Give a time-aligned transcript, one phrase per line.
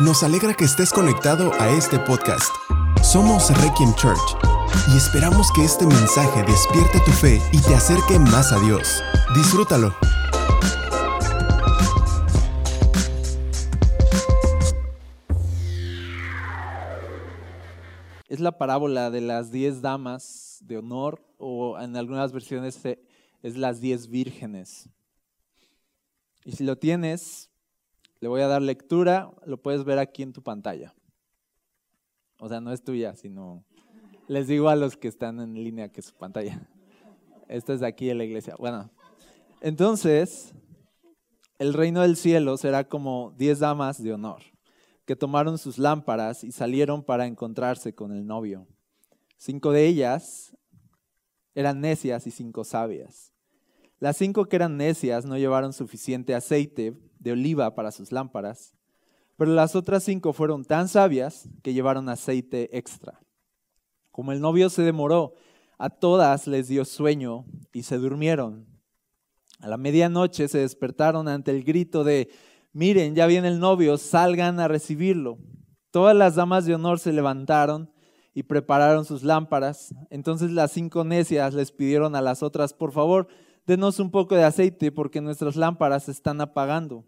[0.00, 2.50] Nos alegra que estés conectado a este podcast.
[3.02, 4.18] Somos Requiem Church
[4.90, 9.02] y esperamos que este mensaje despierte tu fe y te acerque más a Dios.
[9.36, 9.94] Disfrútalo.
[18.30, 22.80] Es la parábola de las diez damas de honor o en algunas versiones
[23.42, 24.88] es las diez vírgenes.
[26.46, 27.49] Y si lo tienes,
[28.20, 30.94] le voy a dar lectura, lo puedes ver aquí en tu pantalla.
[32.38, 33.64] O sea, no es tuya, sino
[34.28, 36.68] les digo a los que están en línea que es su pantalla.
[37.48, 38.54] Esta es de aquí de la iglesia.
[38.58, 38.90] Bueno,
[39.60, 40.54] entonces,
[41.58, 44.42] el reino del cielo será como diez damas de honor,
[45.04, 48.66] que tomaron sus lámparas y salieron para encontrarse con el novio.
[49.36, 50.56] Cinco de ellas
[51.54, 53.32] eran necias y cinco sabias.
[53.98, 58.74] Las cinco que eran necias no llevaron suficiente aceite de oliva para sus lámparas,
[59.36, 63.20] pero las otras cinco fueron tan sabias que llevaron aceite extra.
[64.10, 65.34] Como el novio se demoró,
[65.78, 68.66] a todas les dio sueño y se durmieron.
[69.60, 72.30] A la medianoche se despertaron ante el grito de,
[72.72, 75.38] miren, ya viene el novio, salgan a recibirlo.
[75.90, 77.90] Todas las damas de honor se levantaron
[78.34, 79.94] y prepararon sus lámparas.
[80.10, 83.28] Entonces las cinco necias les pidieron a las otras, por favor,
[83.66, 87.04] denos un poco de aceite porque nuestras lámparas se están apagando.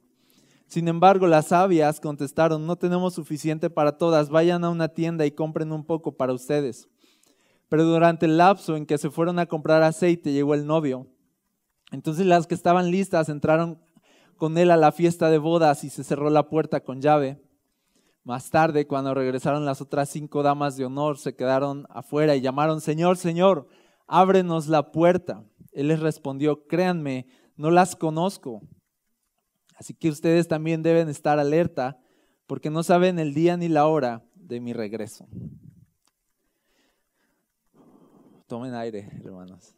[0.67, 5.33] Sin embargo, las sabias contestaron, no tenemos suficiente para todas, vayan a una tienda y
[5.33, 6.89] compren un poco para ustedes.
[7.69, 11.07] Pero durante el lapso en que se fueron a comprar aceite, llegó el novio.
[11.91, 13.79] Entonces las que estaban listas entraron
[14.37, 17.41] con él a la fiesta de bodas y se cerró la puerta con llave.
[18.25, 22.81] Más tarde, cuando regresaron las otras cinco damas de honor, se quedaron afuera y llamaron,
[22.81, 23.69] Señor, Señor,
[24.07, 25.45] ábrenos la puerta.
[25.73, 28.61] Él les respondió, créanme, no las conozco.
[29.77, 31.99] Así que ustedes también deben estar alerta
[32.47, 35.27] porque no saben el día ni la hora de mi regreso.
[38.47, 39.75] Tomen aire, hermanos.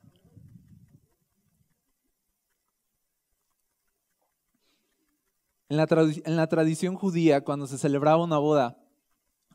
[5.69, 5.77] En
[6.37, 8.77] la, tradición judía, cuando se celebraba una boda,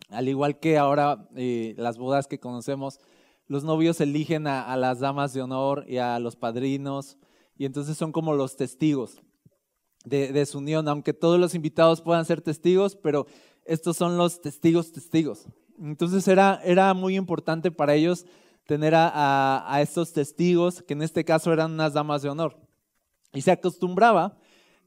[0.09, 2.99] al igual que ahora eh, las bodas que conocemos,
[3.49, 7.17] los novios eligen a, las damas de honor y a los padrinos,
[7.57, 9.21] y entonces son como los testigos
[10.05, 13.25] de, su unión, aunque todos los invitados puedan ser testigos, pero
[13.65, 15.47] estos son los testigos, testigos.
[15.79, 18.25] Entonces era, era muy importante para ellos
[18.65, 22.55] tener a, estos testigos, que en este caso eran unas damas de honor.
[23.33, 24.37] Y se acostumbraba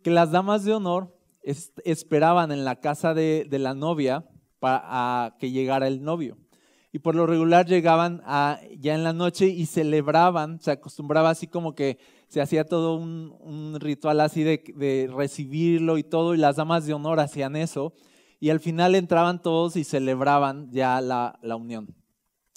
[0.05, 1.13] que las damas de honor
[1.43, 4.25] esperaban en la casa de, la novia
[4.61, 6.39] para que llegara el novio.
[6.93, 8.23] Y por lo regular llegaban
[8.79, 11.99] ya en la noche y celebraban, se acostumbraba así como que
[12.29, 17.21] se hacía todo un, ritual así de, recibirlo y todo, y las damas de honor
[17.21, 17.95] hacían eso,
[18.41, 21.95] y al final entraban todos y celebraban ya la, unión.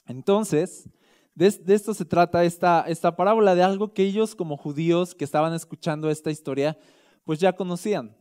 [0.06, 0.90] Entonces,
[1.34, 5.54] de, esto se trata esta, esta parábola, de algo que ellos como judíos que estaban
[5.54, 6.78] escuchando esta historia,
[7.24, 8.16] pues ya conocían.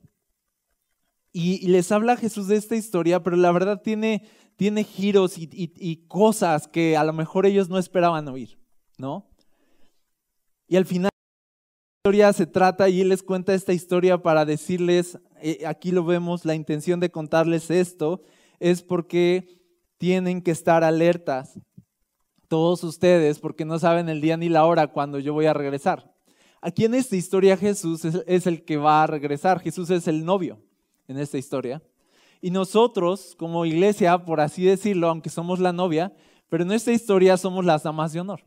[1.36, 4.24] Y, les habla Jesús de esta historia, pero la verdad tiene,
[4.56, 8.58] tiene giros y, cosas que a lo mejor ellos no esperaban oír,
[8.98, 9.26] ¿no?
[10.68, 11.10] Y al final
[12.04, 16.44] historia se trata y él les cuenta esta historia para decirles, eh, aquí lo vemos,
[16.44, 18.22] la intención de contarles esto
[18.60, 19.60] es porque
[19.98, 21.58] tienen que estar alertas
[22.46, 26.14] todos ustedes porque no saben el día ni la hora cuando yo voy a regresar.
[26.60, 30.24] Aquí en esta historia Jesús es, es el que va a regresar, Jesús es el
[30.24, 30.62] novio
[31.08, 31.82] en esta historia.
[32.44, 36.12] Y nosotros como iglesia, por así decirlo, aunque somos la novia,
[36.50, 38.44] pero en esta historia somos las damas de honor,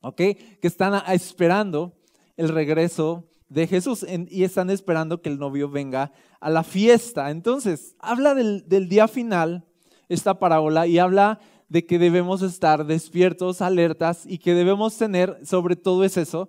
[0.00, 0.16] ¿ok?
[0.16, 1.92] Que están esperando
[2.38, 7.30] el regreso de Jesús y están esperando que el novio venga a la fiesta.
[7.30, 9.68] Entonces, habla del, día final,
[10.08, 15.76] esta parábola, y habla de que debemos estar despiertos, alertas y que debemos tener, sobre
[15.76, 16.48] todo es eso,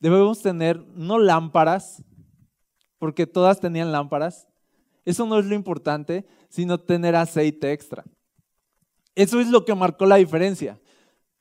[0.00, 2.02] debemos tener no lámparas,
[2.98, 4.48] porque todas tenían lámparas,
[5.04, 8.04] eso no es lo importante, sino tener aceite extra.
[9.14, 10.80] Eso es lo que marcó la diferencia.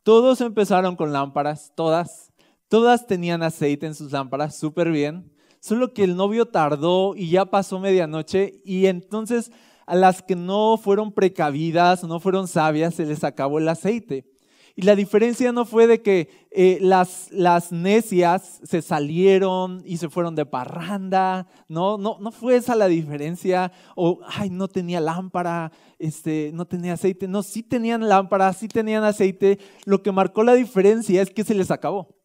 [0.04, 2.32] Todos empezaron con lámparas, todas,
[2.72, 5.30] Todas tenían aceite en sus lámparas, súper bien.
[5.60, 9.52] Solo que el novio tardó y ya pasó medianoche y entonces
[9.86, 14.31] a las que no fueron precavidas, no fueron sabias, se les acabó el aceite.
[14.76, 17.30] Y la diferencia no fue de que eh, las,
[17.72, 23.72] necias se salieron y se fueron de parranda, no, no, no fue esa la diferencia,
[23.96, 29.04] o, ay, no tenía lámpara, este, no tenía aceite, no, sí tenían lámpara, sí tenían
[29.04, 32.16] aceite, lo que marcó la diferencia es que se les acabó.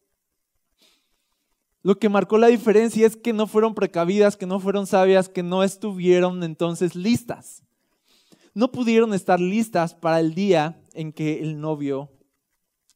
[1.83, 5.43] Lo que marcó la diferencia es que no fueron precavidas, que no fueron sabias, que
[5.43, 7.63] no estuvieron entonces listas.
[8.53, 12.09] no pudieron estar listas para el día en que el novio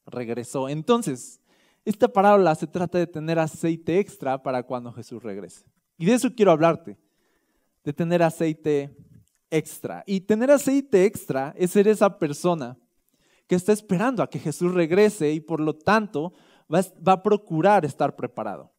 [0.06, 0.70] regresó.
[0.70, 1.40] Entonces,
[1.84, 5.66] esta parábola se trata de tener aceite extra para cuando Jesús regrese.
[5.98, 6.98] Y de eso quiero hablarte,
[7.84, 8.96] de tener aceite
[9.50, 10.04] extra.
[10.06, 12.78] Y tener aceite extra es ser esa persona
[13.48, 16.34] que está esperando a que Jesús regrese y por lo tanto
[16.74, 16.82] va,
[17.12, 18.72] a procurar estar preparado.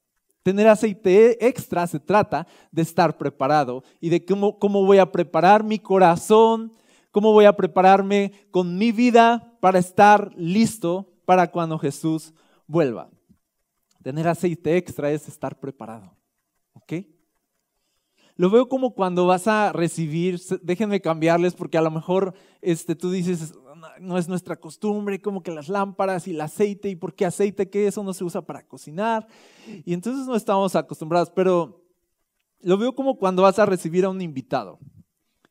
[0.43, 5.63] Tener aceite extra se trata de estar preparado y de cómo, cómo voy a preparar
[5.63, 6.73] mi corazón,
[7.11, 12.35] cómo voy a prepararme con mi vida para estar listo para cuando Jesús
[12.67, 13.11] vuelva.
[14.03, 16.17] Tener aceite extra es estar preparado.
[16.75, 16.93] ¿Ok?
[18.37, 23.11] Lo veo como cuando vas a recibir, déjenme cambiarles porque a lo mejor este, tú
[23.11, 23.53] dices,
[24.01, 27.69] no es nuestra costumbre, como que las lámparas y el aceite, y por qué aceite,
[27.69, 29.27] que eso no se usa para cocinar.
[29.85, 31.85] Y entonces no estamos acostumbrados, pero
[32.61, 34.79] lo veo como cuando vas a recibir a un invitado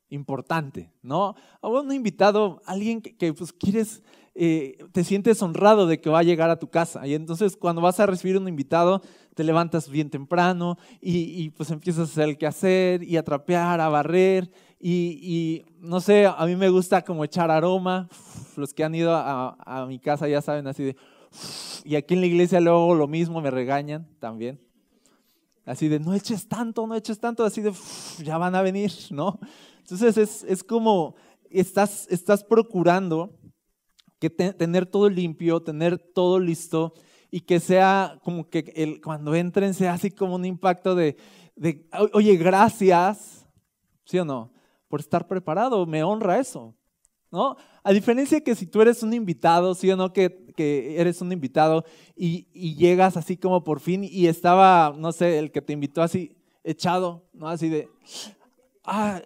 [0.09, 1.35] importante, ¿no?
[1.62, 4.03] A un invitado, alguien que, pues quieres,
[4.33, 7.06] eh, te sientes honrado de que va a llegar a tu casa.
[7.06, 9.01] Y entonces cuando vas a recibir un invitado,
[9.36, 13.89] te levantas bien temprano y, pues empiezas a hacer el quehacer y a trapear, a
[13.89, 14.51] barrer.
[14.80, 18.10] Y, no sé, a mí me gusta como echar aroma.
[18.56, 20.95] Los que han ido a, mi casa ya saben así de...
[21.86, 24.60] Y aquí en la iglesia luego lo mismo, me regañan también.
[25.66, 27.72] Así de, no eches tanto, no eches tanto, así de,
[28.24, 29.39] ya van a venir, ¿no?
[29.80, 31.16] Entonces es, como
[31.50, 33.38] estás, estás procurando
[34.21, 36.94] que tener todo limpio, tener todo listo
[37.31, 41.18] y que sea como que el, cuando entren sea así como un impacto de,
[41.56, 43.47] de, oye, gracias,
[44.06, 44.53] ¿sí o no?
[44.88, 46.75] Por estar preparado, me honra eso,
[47.31, 47.56] ¿no?
[47.83, 50.13] A diferencia que si tú eres un invitado, ¿sí o no?
[50.13, 51.83] Que, que eres un invitado
[52.15, 56.03] y, y, llegas así como por fin y estaba, no sé, el que te invitó
[56.03, 57.47] así echado, ¿no?
[57.47, 57.89] Así de,
[58.83, 59.22] ah,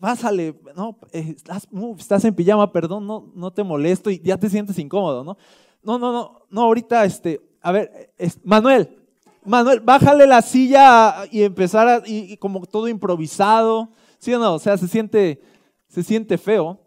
[0.00, 4.78] pásale, no, eh, estás, en pijama, perdón, no, no te molesto y ya te sientes
[4.78, 5.36] incómodo, ¿no?
[5.82, 8.12] No, no, no, ahorita, este, a ver,
[8.44, 9.02] Manuel,
[9.44, 14.54] Manuel, bájale la silla y empezar a, y, como todo improvisado, ¿sí o no?
[14.54, 15.42] O sea, se siente,
[15.88, 16.78] se siente feo.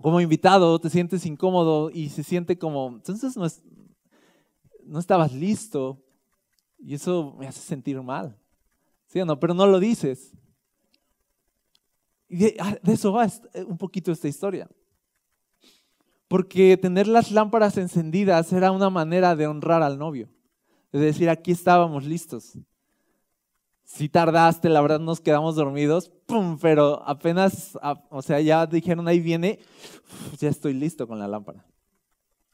[0.00, 3.62] Como invitado, te sientes incómodo y se siente como, entonces no, es,
[4.84, 6.00] no estabas listo
[6.78, 8.36] y eso me hace sentir mal.
[9.06, 9.40] ¿Sí o no?
[9.40, 10.32] Pero no lo dices.
[12.28, 14.68] Y ah, de, eso va eh, un poquito esta historia.
[16.28, 20.28] Porque tener las lámparas encendidas era una manera de honrar al novio.
[20.92, 22.58] De decir, aquí estábamos listos.
[23.84, 26.12] Si tardaste, la verdad nos quedamos dormidos,
[26.60, 27.78] pero apenas,
[28.10, 29.60] o sea, ya dijeron, ahí viene,
[30.38, 31.64] ya estoy listo con la lámpara.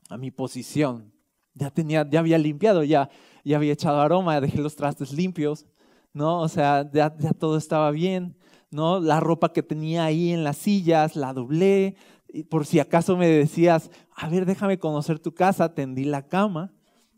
[0.09, 1.12] A mi posición.
[1.55, 3.11] Ya tenía, ya había limpiado, ya,
[3.44, 5.67] ya había echado aroma, dejé los trastes limpios,
[6.12, 6.41] ¿no?
[6.41, 8.37] O sea, ya, ya todo estaba bien.
[8.75, 8.99] ¿No?
[8.99, 11.94] La ropa que tenía ahí en las sillas, la doblé.
[12.29, 16.73] Y por si acaso me decías, a ver, déjame conocer tu casa, tendí la cama,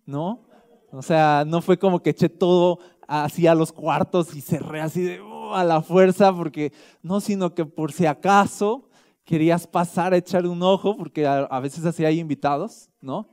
[0.05, 0.47] ¿no?
[0.93, 5.01] O sea, no fue como que eché todo así a los cuartos y cerré así
[5.01, 8.91] de oh, a la fuerza, porque no, sino que por si acaso
[9.25, 13.31] querías pasar a echar un ojo, porque a, veces así hay invitados, ¿no?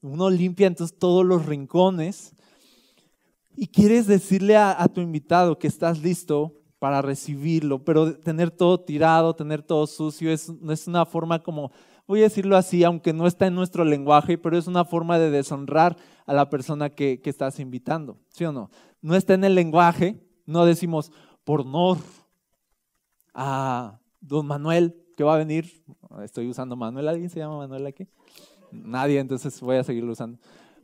[0.00, 2.34] Uno limpia entonces todos los rincones
[3.54, 9.34] y quieres decirle a tu invitado que estás listo para recibirlo, pero tener todo tirado,
[9.34, 11.72] tener todo sucio, es, es una forma como,
[12.06, 15.30] voy a decirlo así, aunque no está en nuestro lenguaje, pero es una forma de
[15.30, 18.70] deshonrar a la persona que, que estás invitando, ¿sí o no?
[19.02, 21.10] No está en el lenguaje, no decimos
[21.44, 21.98] por honor
[23.34, 25.82] a don Manuel que va a venir,
[26.22, 28.06] estoy usando Manuel, ¿alguien se llama Manuel aquí?
[28.70, 30.38] Nadie, entonces voy a seguirlo usando.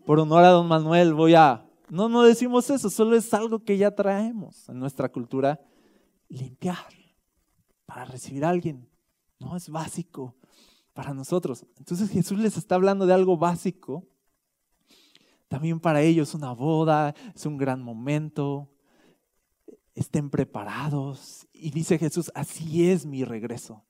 [0.05, 1.65] Por honor a don Manuel voy a...
[1.89, 5.61] No, no decimos eso, solo es algo que ya traemos en nuestra cultura
[6.35, 6.93] limpiar
[7.87, 8.88] para recibir a alguien.
[9.38, 10.37] No es básico
[10.93, 11.67] para nosotros.
[11.76, 14.07] Entonces Jesús les está hablando de algo básico.
[15.49, 18.71] También para ellos una boda es un gran momento.
[19.95, 21.47] Estén preparados.
[21.53, 23.85] Y dice Jesús, así es mi regreso.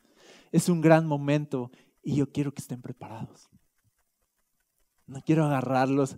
[0.52, 1.70] Es un gran momento
[2.02, 3.48] y yo quiero que estén preparados.
[5.06, 6.16] No quiero agarrarlos.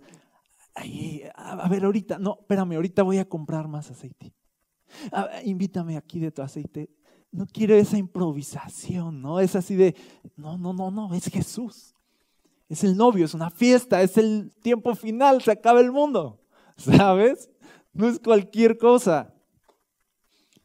[0.75, 4.35] a ver, ahorita, no, espérame, ahorita voy a comprar más aceite.
[5.45, 6.90] Invítame aquí de tu aceite.
[7.31, 9.40] No quiero esa improvisación, ¿no?
[9.40, 9.95] Es así de,
[10.37, 11.95] no, no, no, no, es Jesús.
[12.69, 16.40] Es el novio, es una fiesta, es el tiempo final, se acaba el mundo,
[16.76, 17.50] ¿sabes?
[17.93, 19.33] No es cualquier cosa.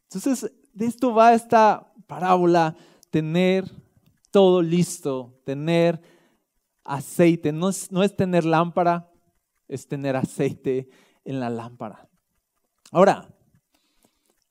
[0.04, 2.75] Entonces, de esto va esta parábola,
[3.10, 3.70] tener
[4.32, 6.01] todo listo, tener
[6.84, 7.51] aceite.
[7.51, 9.10] No es, no es tener lámpara,
[9.68, 10.90] es tener aceite
[11.24, 12.10] en la lámpara.
[12.92, 13.31] Ahora,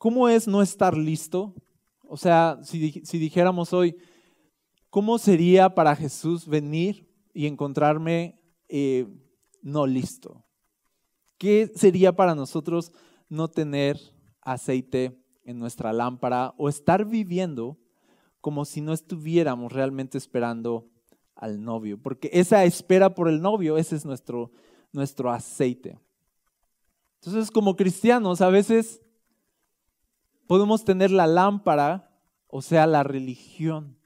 [0.01, 1.55] ¿Cómo es no estar listo
[2.05, 2.79] O sea, si,
[3.19, 3.99] dijéramos hoy,
[4.89, 8.41] ¿cómo sería para Jesús venir y encontrarme
[8.71, 9.07] eh,
[9.61, 10.43] no listo?
[11.37, 12.93] ¿Qué sería para nosotros
[13.29, 14.01] no tener
[14.41, 17.77] aceite en nuestra lámpara o estar viviendo
[18.41, 20.89] como si no estuviéramos realmente esperando
[21.35, 22.01] al novio?
[22.01, 24.51] Porque esa espera por el novio, ese es nuestro,
[24.93, 26.01] nuestro aceite.
[27.17, 29.03] Entonces, como cristianos, a veces
[30.51, 32.11] podemos tener la lámpara,
[32.49, 33.97] o sea, la religión,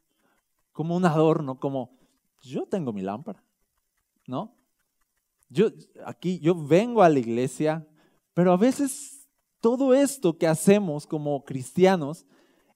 [0.73, 1.97] como un adorno, como
[2.43, 3.43] yo tengo mi lámpara,
[4.27, 4.55] ¿no?
[5.49, 5.69] Yo
[6.05, 7.89] aquí yo vengo a la iglesia,
[8.35, 9.27] pero a veces
[9.59, 12.27] todo esto que hacemos como cristianos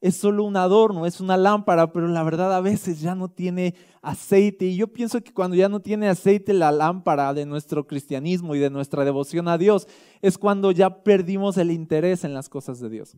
[0.01, 3.75] es solo un adorno, es una lámpara, pero la verdad a veces ya no tiene
[4.01, 4.65] aceite.
[4.65, 8.61] Y yo pienso que cuando ya no tiene aceite la lámpara de nuestro cristianismo y
[8.61, 9.87] de nuestra devoción a Dios,
[10.23, 13.15] es cuando ya perdimos el interés en las cosas de Dios.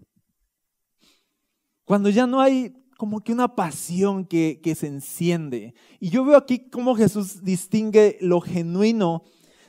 [1.91, 5.75] Cuando ya no hay como que una pasión que, se enciende.
[5.99, 9.25] Y yo veo aquí cómo Jesús distingue lo genuino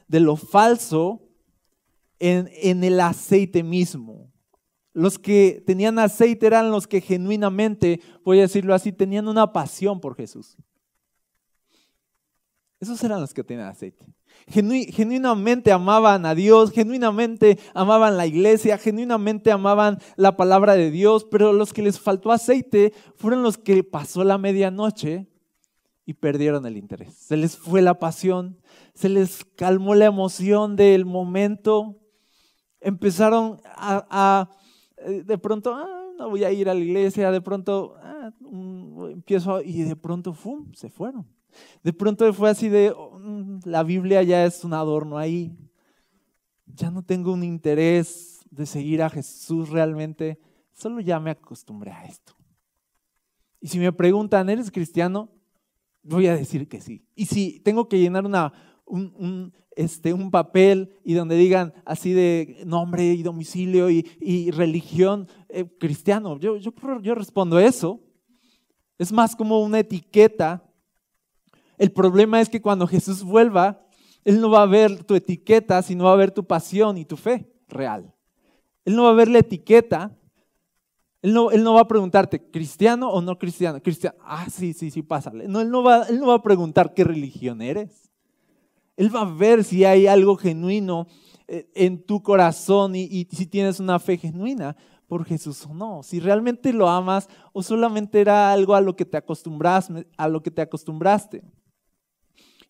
[0.08, 1.24] de lo falso
[2.20, 4.32] en, en el aceite mismo.
[4.94, 10.00] Los que tenían aceite eran los que genuinamente, voy a decirlo así, tenían una pasión
[10.00, 10.56] por Jesús.
[12.80, 14.06] Esos eran los que tenían aceite.
[14.48, 21.54] Genuinamente amaban a Dios, genuinamente amaban la iglesia, genuinamente amaban la palabra de Dios, pero
[21.54, 25.28] los que les faltó aceite fueron los que pasó la medianoche
[26.06, 27.14] y perdieron el interés.
[27.14, 28.60] Se les fue la pasión,
[28.94, 31.98] se les calmó la emoción del momento,
[32.80, 34.50] empezaron a,
[34.98, 38.32] eh, de pronto, ah, no voy a ir a la iglesia, de pronto ah,
[39.10, 41.26] empiezo y de pronto, ¡fum!, se fueron.
[41.84, 43.20] De pronto fue así de, oh,
[43.66, 45.56] la Biblia ya es un adorno ahí,
[46.66, 50.40] ya no tengo un interés de seguir a Jesús realmente,
[50.74, 52.34] solo ya me acostumbré a esto.
[53.60, 55.30] Y si me preguntan, ¿eres cristiano?
[56.04, 57.06] Voy a decir que sí.
[57.16, 58.52] Y si tengo que llenar una,
[58.86, 65.66] un, este, un papel y donde digan así de nombre y domicilio y, religión eh,
[65.80, 68.02] cristiano, yo, yo, yo respondo eso.
[68.98, 70.68] Es más como una etiqueta.
[71.82, 73.88] El problema es que cuando Jesús vuelva,
[74.24, 77.18] Él no va a ver tu etiqueta, sino va a ver tu pasión y tu
[77.18, 78.14] fe real.
[78.86, 80.16] Él no va a ver la etiqueta,
[81.24, 83.82] él no, va a preguntarte, ¿cristiano o no cristiano?
[83.82, 84.16] Cristiano.
[84.24, 85.48] Ah, sí, sí, sí, pásale.
[85.48, 88.12] No, él, no va, él no va a preguntar qué religión eres.
[88.96, 91.08] Él va a ver si hay algo genuino
[91.48, 96.04] eh, en tu corazón y, si tienes una fe genuina por Jesús o no.
[96.04, 100.06] Si realmente lo amas o solamente era algo a lo que te acostumbraste.
[100.16, 101.44] A lo que te acostumbraste.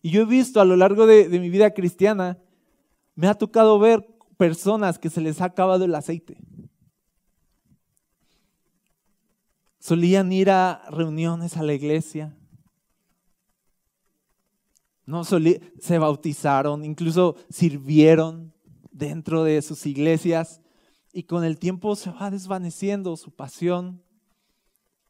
[0.02, 2.36] Y yo he visto a lo largo de, mi vida cristiana,
[3.14, 4.04] me ha tocado ver
[4.36, 6.36] personas que se les ha acabado el aceite.
[9.78, 12.36] Solían ir a reuniones a la iglesia.
[15.06, 18.52] No se bautizaron, incluso sirvieron
[18.90, 20.60] dentro de sus iglesias
[21.12, 24.02] y con el tiempo se va desvaneciendo su pasión,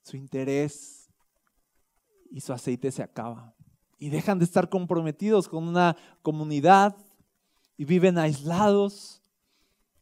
[0.03, 1.11] su interés
[2.31, 3.55] y su aceite se acaba.
[4.03, 6.97] Y dejan de estar comprometidos con una comunidad
[7.77, 9.23] y viven aislados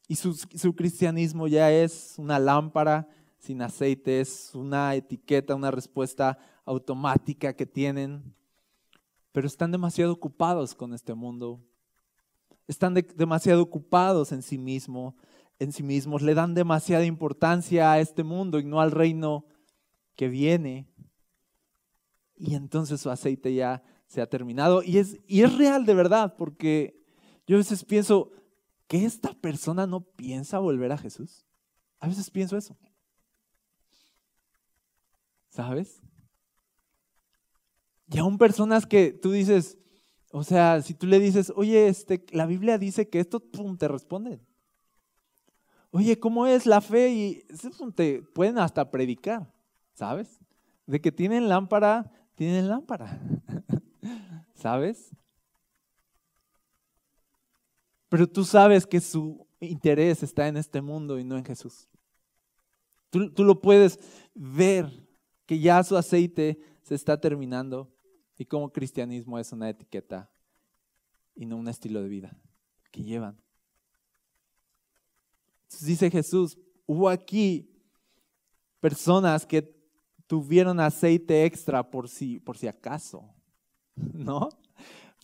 [0.08, 6.38] y su, su cristianismo ya es una lámpara sin aceite, es una etiqueta, una respuesta
[6.64, 8.34] automática que tienen,
[9.32, 11.60] pero están demasiado ocupados con este mundo.
[12.66, 15.12] Están demasiado ocupados en sí mismos,
[15.58, 19.44] en sí mismos, le dan demasiada importancia a este mundo y no al reino
[20.16, 20.89] que viene.
[22.40, 24.82] Y entonces su aceite ya se ha terminado.
[24.82, 26.98] Y es, y es real de verdad, porque
[27.46, 28.32] yo a veces pienso
[28.88, 31.44] que esta persona no piensa volver a Jesús.
[31.98, 32.78] A veces pienso eso.
[35.50, 36.00] ¿Sabes?
[38.08, 39.76] Y aún personas que tú dices,
[40.32, 44.40] o sea, si tú le dices, oye, este, la Biblia dice que esto, te responden.
[45.90, 47.10] Oye, ¿cómo es la fe?
[47.10, 47.46] Y
[47.94, 49.52] te pueden hasta predicar,
[49.92, 50.40] ¿sabes?
[50.86, 53.20] De que tienen lámpara, tienen lámpara.
[54.54, 55.10] ¿Sabes?
[58.08, 61.86] Pero tú sabes que su interés está en este mundo y no en Jesús.
[63.10, 64.00] Tú, tú lo puedes
[64.34, 64.90] ver
[65.44, 67.92] que ya su aceite se está terminando
[68.38, 70.30] y como cristianismo es una etiqueta
[71.34, 72.34] y no un estilo de vida
[72.90, 73.38] que llevan.
[75.82, 76.56] dice Jesús,
[76.86, 77.70] hubo aquí
[78.80, 79.78] personas que
[80.30, 83.34] tuvieron aceite extra por si, por si acaso,
[83.96, 84.48] ¿no?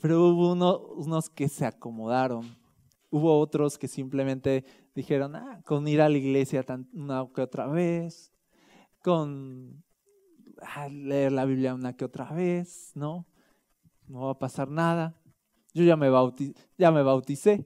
[0.03, 0.51] Pero hubo
[0.97, 2.45] unos que se acomodaron.
[3.09, 4.65] Hubo otros que simplemente
[4.97, 8.33] dijeron, ah, con ir a la iglesia una que otra vez,
[9.01, 9.81] con
[10.61, 13.29] ah, leer la Biblia una que otra vez, ¿no?
[14.09, 15.17] No va a pasar nada.
[15.73, 16.09] Yo ya me,
[16.77, 17.65] ya me bauticé.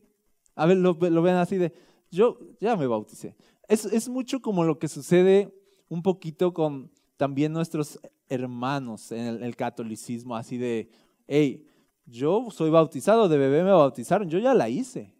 [0.54, 1.72] A ver, lo, ven así de,
[2.10, 3.34] yo ya me bauticé.
[3.66, 5.54] Es mucho como lo que sucede
[5.88, 8.00] un poquito con también nuestros
[8.30, 10.88] hermanos en el, catolicismo, así de,
[11.28, 11.66] hey,
[12.06, 15.14] yo soy bautizado, de bebé me bautizaron, yo ya la hice.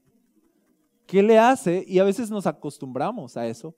[1.04, 1.85] ¿Qué le hace?
[1.87, 3.76] Y a veces nos acostumbramos a eso.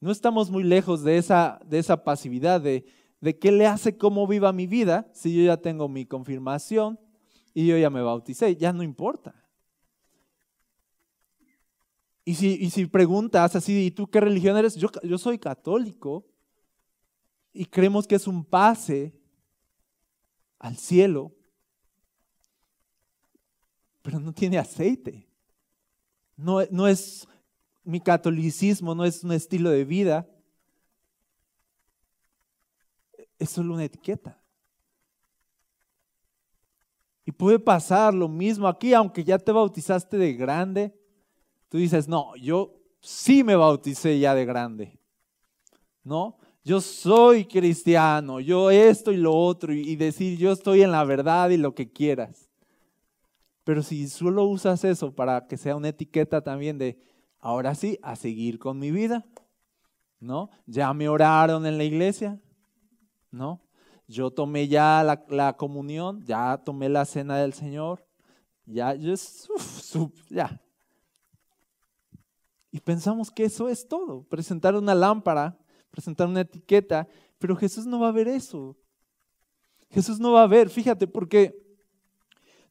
[0.00, 2.84] No estamos muy lejos de esa, de esa pasividad, de,
[3.22, 7.00] de qué le hace cómo viva mi vida si yo ya tengo mi confirmación
[7.54, 9.34] y yo ya me bauticé, ya no importa.
[12.22, 14.76] Y si, y si preguntas así, ¿y tú qué religión eres?
[14.76, 16.35] Yo, yo soy católico
[17.56, 19.14] y creemos que es un pase
[20.58, 21.32] al cielo,
[24.02, 25.26] pero no tiene aceite.
[26.36, 27.26] No, no es
[27.82, 30.28] mi catolicismo, no es un estilo de vida,
[33.38, 34.38] es solo una etiqueta.
[37.24, 40.94] Y puede pasar lo mismo aquí, aunque ya te bautizaste de grande.
[41.70, 45.00] Tú dices, no, yo sí me bauticé ya de grande.
[46.04, 46.38] ¿No?
[46.66, 51.50] Yo soy cristiano, yo esto y lo otro, y decir yo estoy en la verdad
[51.50, 52.50] y lo que quieras.
[53.62, 57.00] Pero si solo usas eso para que sea una etiqueta también de,
[57.38, 59.24] ahora sí, a seguir con mi vida,
[60.18, 60.50] ¿no?
[60.66, 62.36] Ya me oraron en la iglesia,
[63.30, 63.60] ¿no?
[64.08, 68.04] Yo tomé ya la, comunión, ya tomé la cena del Señor,
[68.64, 68.92] ya,
[70.30, 70.60] ya.
[72.72, 75.56] Y pensamos que eso es todo, presentar una lámpara
[75.96, 78.76] presentar una etiqueta, pero Jesús no va a ver eso.
[79.88, 81.58] Jesús no va a ver, fíjate, porque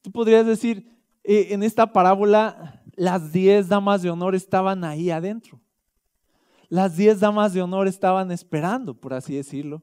[0.03, 0.88] tú podrías decir,
[1.24, 5.60] eh, en esta parábola, las diez damas de honor estaban ahí adentro.
[6.70, 9.82] Las diez damas de honor estaban esperando, por así decirlo.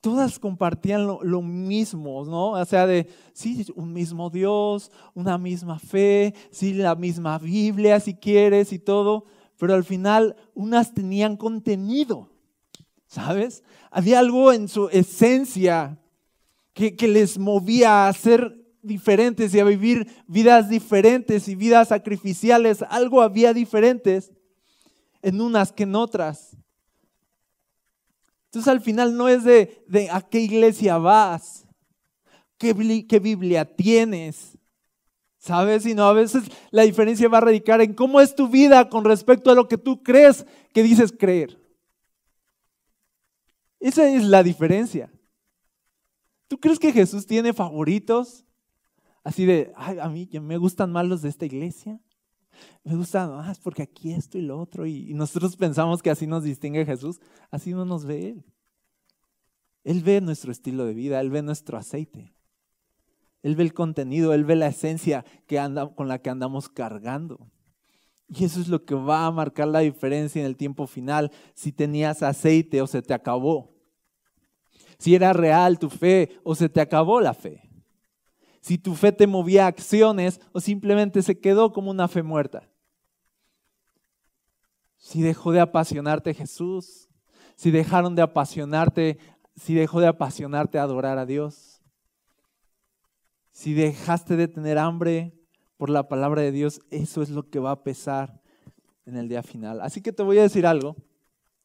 [0.00, 2.52] Todas compartían lo, lo, mismo, ¿no?
[2.52, 8.14] O sea, de, sí, un mismo Dios, una misma fe, sí, la misma Biblia, si
[8.14, 9.26] quieres, y todo,
[9.58, 12.29] pero al final unas tenían contenido.
[13.10, 13.64] ¿Sabes?
[13.90, 15.98] Había algo en su esencia
[16.72, 22.82] que, les movía a ser diferentes y a vivir vidas diferentes y vidas sacrificiales.
[22.88, 24.30] Algo había diferentes
[25.22, 26.56] en unas que en otras.
[28.46, 31.66] Entonces al final no es de, a qué iglesia vas,
[32.58, 34.56] qué, qué Biblia tienes,
[35.38, 35.82] ¿sabes?
[35.82, 39.50] Sino a veces la diferencia va a radicar en cómo es tu vida con respecto
[39.50, 41.59] a lo que tú crees que dices creer.
[43.80, 45.10] Esa es la diferencia.
[46.46, 48.44] ¿Tú crees que Jesús tiene favoritos?
[49.24, 52.00] Así de, Ay, a mí me gustan más los de esta iglesia.
[52.84, 54.86] Me gustan más porque aquí esto y lo otro.
[54.86, 57.20] Y, nosotros pensamos que así nos distingue Jesús.
[57.50, 58.44] Así no nos ve Él.
[59.82, 62.34] Él ve nuestro estilo de vida, Él ve nuestro aceite.
[63.42, 67.50] Él ve el contenido, Él ve la esencia que anda, con la que andamos cargando.
[68.32, 71.72] Y eso es lo que va a marcar la diferencia en el tiempo final, si
[71.72, 73.74] tenías aceite o se te acabó.
[74.98, 77.68] Si era real tu fe o se te acabó la fe.
[78.60, 82.68] Si tu fe te movía a acciones o simplemente se quedó como una fe muerta.
[84.96, 87.08] Si dejó de apasionarte Jesús,
[87.56, 89.18] si dejaron de apasionarte,
[89.56, 91.82] si dejó de apasionarte adorar a Dios.
[93.50, 95.39] Si dejaste de tener hambre
[95.80, 98.42] por la palabra de Dios, eso es lo que va a pesar
[99.06, 99.80] en el día final.
[99.80, 100.94] Así que te voy a decir algo,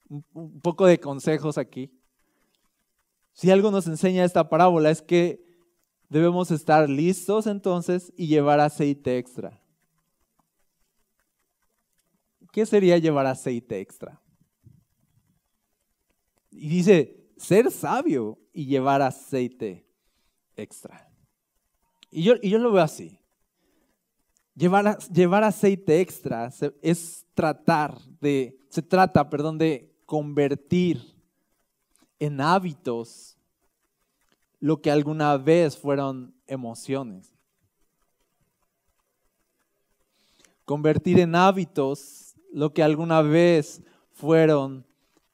[0.07, 1.91] un poco de consejos aquí.
[3.33, 5.45] Si algo nos enseña esta parábola es que
[6.07, 9.61] debemos estar listos entonces y llevar aceite extra.
[12.53, 14.21] ¿Qué sería llevar aceite extra?
[16.51, 19.85] Y dice, ser sabio y llevar aceite
[20.55, 21.11] extra.
[22.09, 23.19] Y yo, y yo lo veo así.
[24.55, 26.49] Llevar, llevar aceite extra
[26.81, 31.01] es tratar de, se trata, perdón, de convertir
[32.19, 33.37] en hábitos
[34.61, 37.33] lo que alguna vez fueron emociones.
[40.63, 43.81] Convertir en hábitos lo que alguna vez
[44.13, 44.85] fueron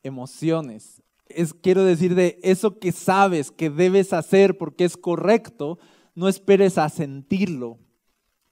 [0.01, 1.03] emociones.
[1.27, 5.77] Es, quiero decir, de eso que sabes que debes hacer porque es correcto,
[6.15, 7.77] no esperes a sentirlo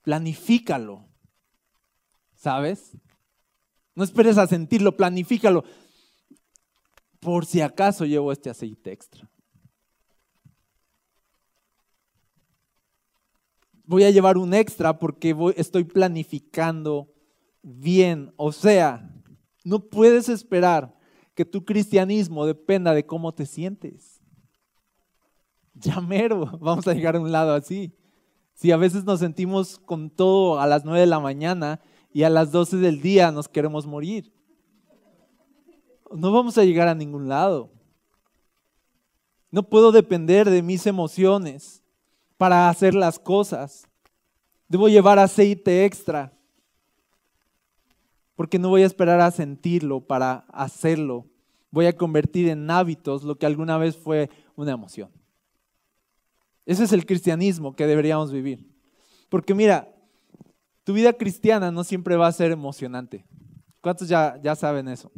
[0.02, 1.08] planifícalo.
[2.34, 2.96] ¿Sabes?
[3.94, 5.64] No esperes a sentirlo, planifícalo.
[7.18, 9.28] Por si acaso llevo este aceite extra.
[13.84, 17.12] Voy a llevar un extra porque estoy planificando
[17.62, 18.32] bien.
[18.36, 19.12] O sea,
[19.64, 20.96] no puedes esperar
[21.34, 24.20] que tu cristianismo dependa de cómo te sientes.
[25.74, 27.92] Ya mero, vamos a llegar a un lado así.
[28.60, 31.80] Si a veces nos sentimos con todo a las 9 de la mañana
[32.12, 34.34] y a las 12 del día nos queremos morir,
[36.12, 37.70] no vamos a llegar a ningún lado.
[39.50, 41.82] No puedo depender de mis emociones
[42.36, 43.88] para hacer las cosas.
[44.68, 46.30] Debo llevar aceite extra
[48.36, 51.24] porque no voy a esperar a sentirlo para hacerlo.
[51.70, 55.10] Voy a convertir en hábitos lo que alguna vez fue una emoción.
[56.66, 58.66] Ese es el cristianismo que deberíamos vivir.
[59.28, 59.94] Porque mira,
[60.84, 63.24] tu vida cristiana no siempre va a ser emocionante.
[63.80, 65.10] ¿Cuántos ya, ya saben eso?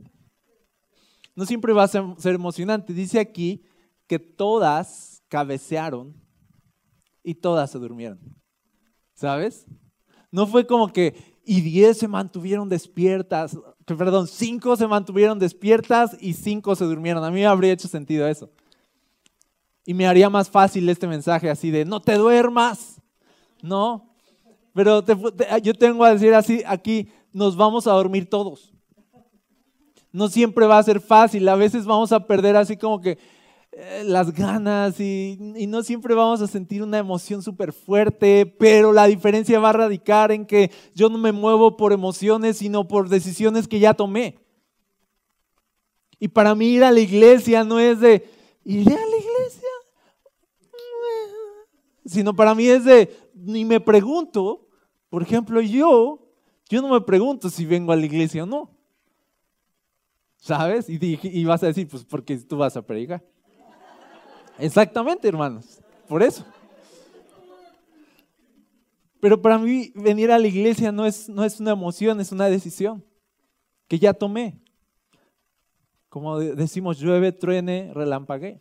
[1.35, 2.93] No siempre va a ser, emocionante.
[2.93, 3.65] Dice aquí
[4.07, 6.15] que todas cabecearon
[7.23, 8.21] y todas se durmieron.
[9.15, 9.67] ¿Sabes?
[10.31, 16.35] No fue como que y diez se mantuvieron despiertas, perdón, cinco se mantuvieron despiertas y
[16.35, 17.25] cinco se durmieron.
[17.25, 18.51] A mí me habría hecho sentido eso.
[19.85, 23.01] Y me haría más fácil este mensaje así de, no te duermas,
[23.62, 24.09] ¿no?
[24.75, 25.05] Pero
[25.62, 28.73] yo tengo a decir así, aquí nos vamos a dormir todos.
[30.12, 33.18] No siempre va a ser fácil, a veces vamos a perder así como que,
[33.75, 39.07] eh, las ganas y, no siempre vamos a sentir una emoción súper fuerte, pero la
[39.07, 43.66] diferencia va a radicar en que yo no me muevo por emociones, sino por decisiones
[43.66, 44.37] que ya tomé.
[46.18, 48.29] Y para mí ir a la iglesia no es de,
[48.62, 49.32] ¿iré a la iglesia?
[52.05, 54.69] Sino para mí es de, ni me pregunto,
[55.09, 56.19] por ejemplo, yo,
[56.69, 58.71] yo no me pregunto si vengo a la iglesia o no.
[60.37, 60.88] ¿Sabes?
[60.88, 63.25] Y, y vas a decir, pues porque tú vas a predicar.
[64.59, 65.81] Exactamente, hermanos.
[66.09, 66.45] Por eso.
[69.21, 72.47] Pero para mí venir a la iglesia no es, no es una emoción, es una
[72.47, 73.05] decisión
[73.87, 74.61] que ya tomé.
[76.09, 78.61] Como decimos, llueve, truene, relampague.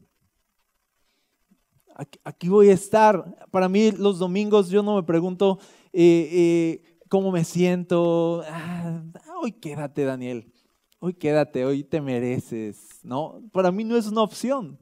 [2.24, 3.48] Aquí, voy a estar.
[3.52, 5.60] Para mí los domingos yo no me pregunto
[5.94, 8.44] eh, eh, cómo me siento.
[8.48, 9.04] Ah,
[9.42, 10.52] hoy quédate, Daniel.
[11.00, 13.00] Hoy quédate, hoy te mereces.
[13.04, 14.80] No, para mí no es una opción.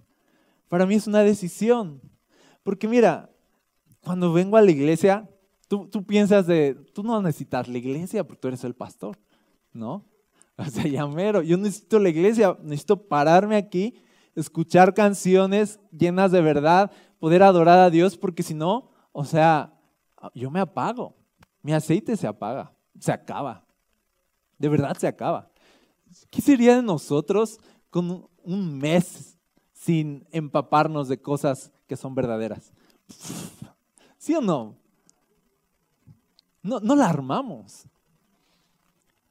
[0.70, 2.02] Para mí es una decisión.
[2.64, 3.30] Porque mira,
[4.02, 5.30] cuando vengo a la iglesia,
[5.68, 9.18] tú, piensas de, tú no necesitas la iglesia porque tú eres el pastor,
[9.74, 10.06] ¿no?
[10.58, 13.96] O sea, ya mero, yo necesito la iglesia, necesito pararme aquí,
[14.36, 19.74] escuchar canciones llenas de verdad, poder adorar a Dios, porque si no, o sea,
[20.34, 21.16] yo me apago,
[21.62, 23.66] mi aceite se apaga, se acaba,
[24.58, 25.50] de verdad se acaba.
[26.30, 29.38] ¿Qué sería de nosotros con un mes
[29.74, 32.72] sin empaparnos de cosas que son verdaderas.
[34.18, 34.76] ¿Sí o no?
[36.62, 37.86] No, no la armamos.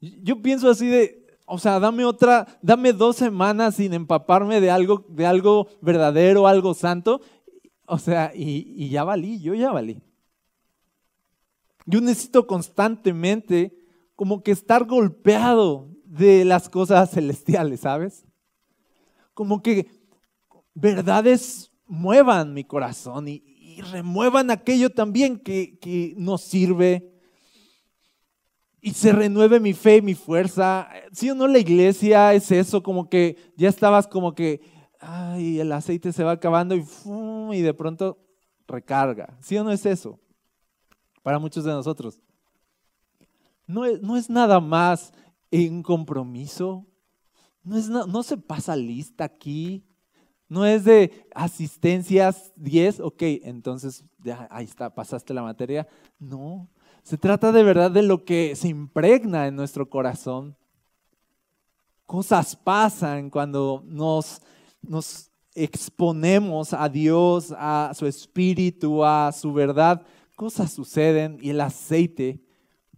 [0.00, 5.04] Yo pienso así de, o sea, dame otra, dame dos semanas sin empaparme de algo,
[5.08, 7.20] de algo verdadero, algo santo.
[7.88, 10.02] O sea, y, ya valí, yo ya valí.
[11.86, 13.74] Yo necesito constantemente
[14.14, 18.26] como que estar golpeado de las cosas celestiales, ¿sabes?
[19.32, 19.88] Como que
[20.74, 23.44] verdades muevan mi corazón y,
[23.92, 27.12] remuevan aquello también que, que sirve
[28.80, 30.88] y se renueve mi fe y mi fuerza.
[31.12, 34.60] Si o no la iglesia es eso, como que ya estabas como que,
[34.98, 36.84] ay, el aceite se va acabando y,
[37.52, 38.18] y de pronto
[38.66, 39.36] recarga.
[39.40, 40.18] ¿Sí o no es eso?
[41.22, 42.20] Para muchos de nosotros.
[43.66, 45.12] No es, no es nada más
[45.50, 46.86] un compromiso.
[47.62, 49.84] No, es, no se pasa lista aquí.
[50.48, 55.86] No es de asistencias 10, ok, entonces ya, ahí está, pasaste la materia.
[56.18, 56.70] No,
[57.02, 60.56] se trata de verdad de lo que se impregna en nuestro corazón.
[62.06, 64.40] Cosas pasan cuando nos,
[64.82, 70.02] nos exponemos a Dios, a su espíritu, a su verdad.
[70.36, 72.40] Cosas suceden y el aceite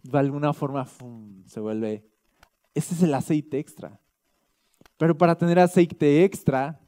[0.03, 0.87] de alguna forma
[1.45, 2.05] se vuelve.
[2.73, 3.99] Ese es el aceite extra.
[4.97, 6.81] Pero para tener aceite extra,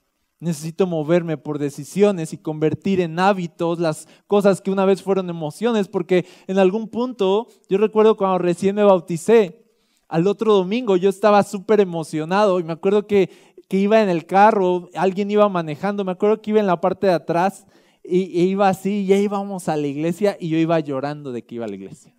[0.43, 5.87] Necesito moverme por decisiones y convertir en hábitos las cosas que una vez fueron emociones,
[5.87, 9.63] porque en algún punto, yo recuerdo cuando recién me bauticé,
[10.09, 14.27] al otro domingo yo estaba súper emocionado y me acuerdo que, que, iba en el
[14.27, 17.65] carro, alguien iba manejando, me acuerdo que iba en la parte de atrás
[18.03, 21.65] y, iba así, ya íbamos a la iglesia y yo iba llorando de que iba
[21.65, 22.15] a la iglesia.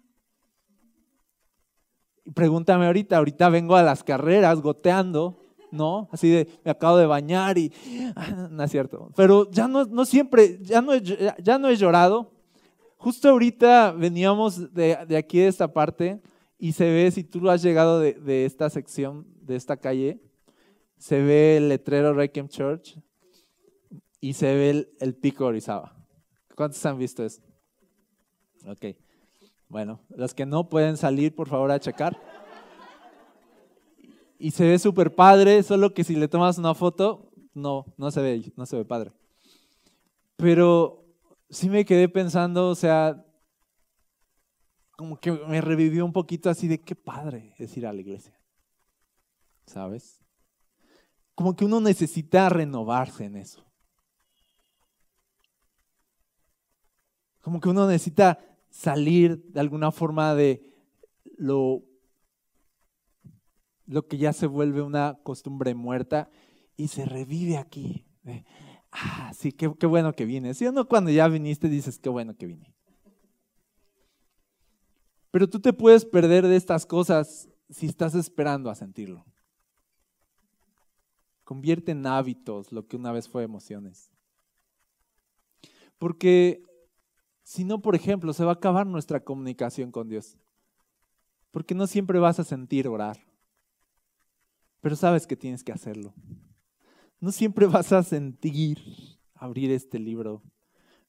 [2.24, 5.38] Y pregúntame ahorita, ahorita vengo a las carreras goteando
[5.70, 6.08] ¿no?
[6.12, 7.72] Así de, me acabo de bañar y,
[8.16, 9.10] ah, no es cierto.
[9.16, 12.32] Pero ya no, no siempre, ya no, ya no he llorado.
[12.96, 16.20] Justo ahorita veníamos de, aquí, de esta parte,
[16.58, 20.20] y se ve, si tú has llegado de esta sección, de esta calle,
[21.04, 22.98] se ve el letrero Requiem Church
[24.20, 25.94] y se ve el, el pico Orizaba.
[26.56, 27.42] ¿Cuántos han visto eso?
[28.66, 28.86] Ok.
[29.68, 32.18] Bueno, los que no pueden salir, por favor, a checar.
[34.38, 38.22] Y se ve súper padre, solo que si le tomas una foto, no, no se
[38.22, 39.12] ve, no se ve padre.
[40.36, 41.04] Pero
[41.50, 43.22] sí me quedé pensando, o sea,
[44.92, 48.40] como que me revivió un poquito así de qué padre es ir a la iglesia.
[49.66, 50.23] ¿Sabes?
[51.34, 53.64] Como que uno necesita renovarse en eso.
[57.40, 58.38] Como que uno necesita
[58.70, 60.74] salir de alguna forma de
[61.36, 61.82] lo,
[63.86, 66.30] lo que ya se vuelve una costumbre muerta
[66.76, 68.06] y se revive aquí.
[68.90, 70.54] ah, sí, qué, bueno que vine.
[70.54, 72.74] Si no cuando ya viniste dices, qué bueno que vine.
[75.30, 79.24] Pero tú te puedes perder de estas cosas si estás esperando a sentirlo.
[81.44, 84.10] Convierte en hábitos lo que una vez fue emociones.
[85.98, 86.62] Porque
[87.42, 90.36] si no, por ejemplo, se va a acabar nuestra comunicación con Dios.
[91.50, 93.18] Porque no siempre vas a sentir orar.
[94.80, 96.14] Pero sabes que tienes que hacerlo.
[97.20, 98.78] No siempre vas a sentir
[99.34, 100.42] abrir este libro.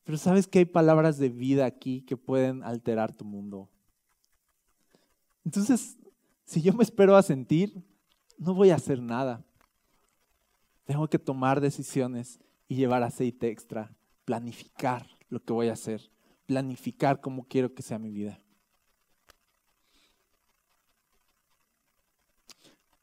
[0.03, 3.69] Pero sabes que hay palabras de vida aquí que pueden alterar tu mundo.
[5.43, 5.97] Entonces,
[6.43, 7.83] si yo me espero a sentir,
[8.37, 9.43] no voy a hacer nada.
[10.85, 16.09] Tengo que tomar decisiones y llevar aceite extra, planificar lo que voy a hacer,
[16.45, 18.39] planificar cómo quiero que sea mi vida.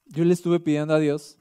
[0.07, 1.39] Yo le estuve pidiendo a Dios,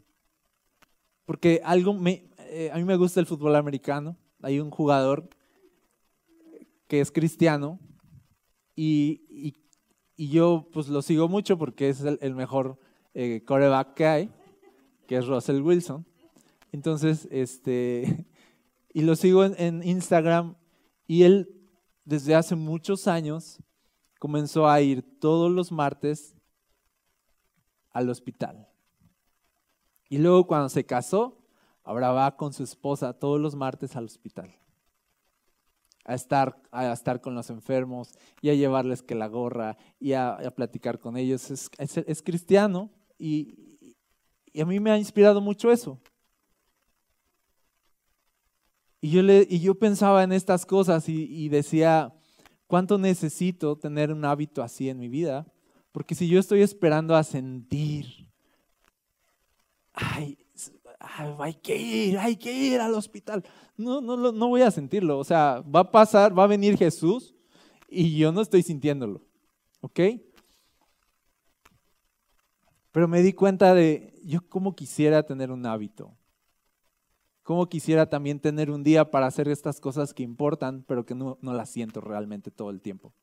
[1.25, 4.17] porque algo me, eh, a mí me gusta el fútbol americano.
[4.41, 5.29] Hay un jugador
[6.87, 7.79] que es cristiano
[8.75, 9.55] y,
[10.17, 12.77] yo pues lo sigo mucho porque es el, mejor
[13.13, 14.29] eh, coreback que hay,
[15.07, 16.05] que es Russell Wilson.
[16.71, 18.25] Entonces, este,
[18.93, 20.55] y lo sigo en, Instagram
[21.07, 21.49] y él
[22.05, 23.59] desde hace muchos años
[24.19, 26.35] comenzó a ir todos los martes
[27.91, 28.67] al hospital.
[30.09, 31.37] Y luego cuando se casó,
[31.83, 34.55] ahora va con su esposa todos los martes al hospital.
[36.03, 40.37] A estar, a estar con los enfermos y a llevarles que la gorra y a,
[40.55, 41.51] platicar con ellos.
[41.51, 43.95] Es, cristiano y,
[44.51, 45.99] y a mí me ha inspirado mucho eso.
[49.01, 52.13] Y yo, y yo pensaba en estas cosas y, decía,
[52.67, 55.47] ¿cuánto necesito tener un hábito así en mi vida?
[55.91, 58.27] Porque si yo estoy esperando a sentir,
[59.93, 60.37] ay,
[61.39, 63.43] hay que ir, hay que ir al hospital.
[63.75, 65.17] No, no, no voy a sentirlo.
[65.17, 67.33] O sea, va a pasar, va a venir Jesús
[67.89, 69.21] y yo no estoy sintiéndolo.
[69.81, 69.99] ¿Ok?
[72.91, 76.15] Pero me di cuenta de, yo cómo quisiera tener un hábito.
[77.43, 81.37] Cómo quisiera también tener un día para hacer estas cosas que importan, pero que no,
[81.41, 83.13] las siento realmente todo el tiempo.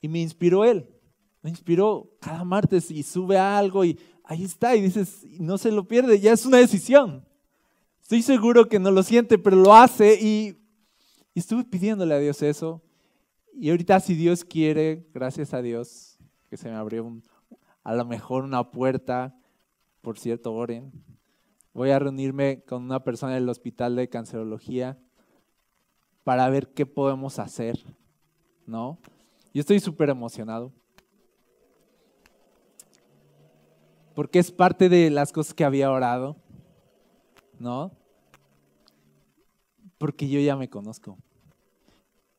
[0.00, 0.88] Y me inspiró él,
[1.42, 5.86] me inspiró cada martes y sube algo y ahí está y dices, no se lo
[5.86, 7.24] pierde, ya es una decisión.
[8.02, 10.58] Estoy seguro que no lo siente, pero lo hace y,
[11.32, 12.82] y estuve pidiéndole a Dios eso.
[13.54, 16.18] Y ahorita si Dios quiere, gracias a Dios,
[16.50, 17.22] que se me abrió
[17.84, 19.38] a lo mejor una puerta,
[20.00, 20.92] por cierto, oren,
[21.74, 24.96] voy a reunirme con una persona del hospital de cancerología
[26.22, 27.78] para ver qué podemos hacer,
[28.64, 28.98] ¿no?
[29.52, 30.72] Yo estoy súper emocionado.
[34.14, 36.36] Porque es parte de las cosas que había orado,
[37.58, 37.90] ¿no?
[39.98, 41.18] Porque yo ya me conozco.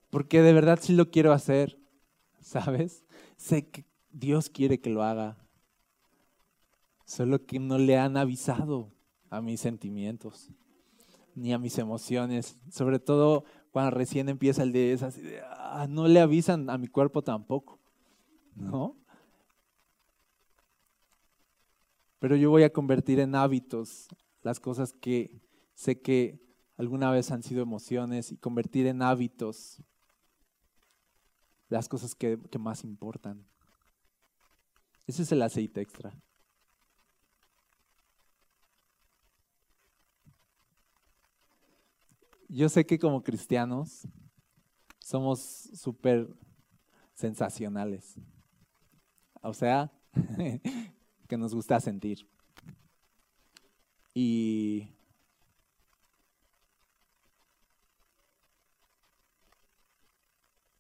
[0.10, 1.78] Porque de verdad sí lo quiero hacer,
[2.40, 3.04] ¿sabes?
[3.36, 5.38] Sé que Dios quiere que lo haga.
[7.06, 8.95] Solo que no le han avisado
[9.36, 10.50] a mis sentimientos,
[11.36, 16.70] ni a mis emociones, sobre todo cuando recién empieza el de, ah, no le avisan
[16.70, 17.80] a mi cuerpo tampoco,
[18.56, 18.96] ¿no?
[22.20, 24.08] Pero yo voy a convertir en hábitos
[24.42, 25.42] las cosas que
[25.74, 26.40] sé que
[26.78, 29.82] alguna vez han sido emociones y convertir en hábitos
[31.68, 33.46] las cosas que, que más importan.
[35.06, 36.14] Ese es el aceite extra.
[42.48, 44.08] Yo sé que como cristianos
[45.00, 46.28] somos súper
[47.14, 48.16] sensacionales.
[49.42, 49.92] O sea,
[51.28, 52.28] que nos gusta sentir.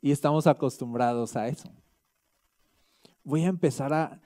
[0.01, 1.69] Y estamos acostumbrados a eso.
[3.23, 4.21] Voy a empezar a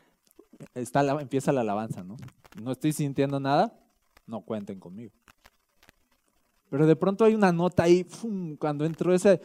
[0.75, 2.17] está la- empieza la alabanza, ¿no?
[2.61, 3.79] No estoy sintiendo nada,
[4.27, 5.13] no cuenten conmigo.
[6.69, 8.05] Pero de pronto hay una nota ahí,
[8.59, 9.41] cuando entró ese...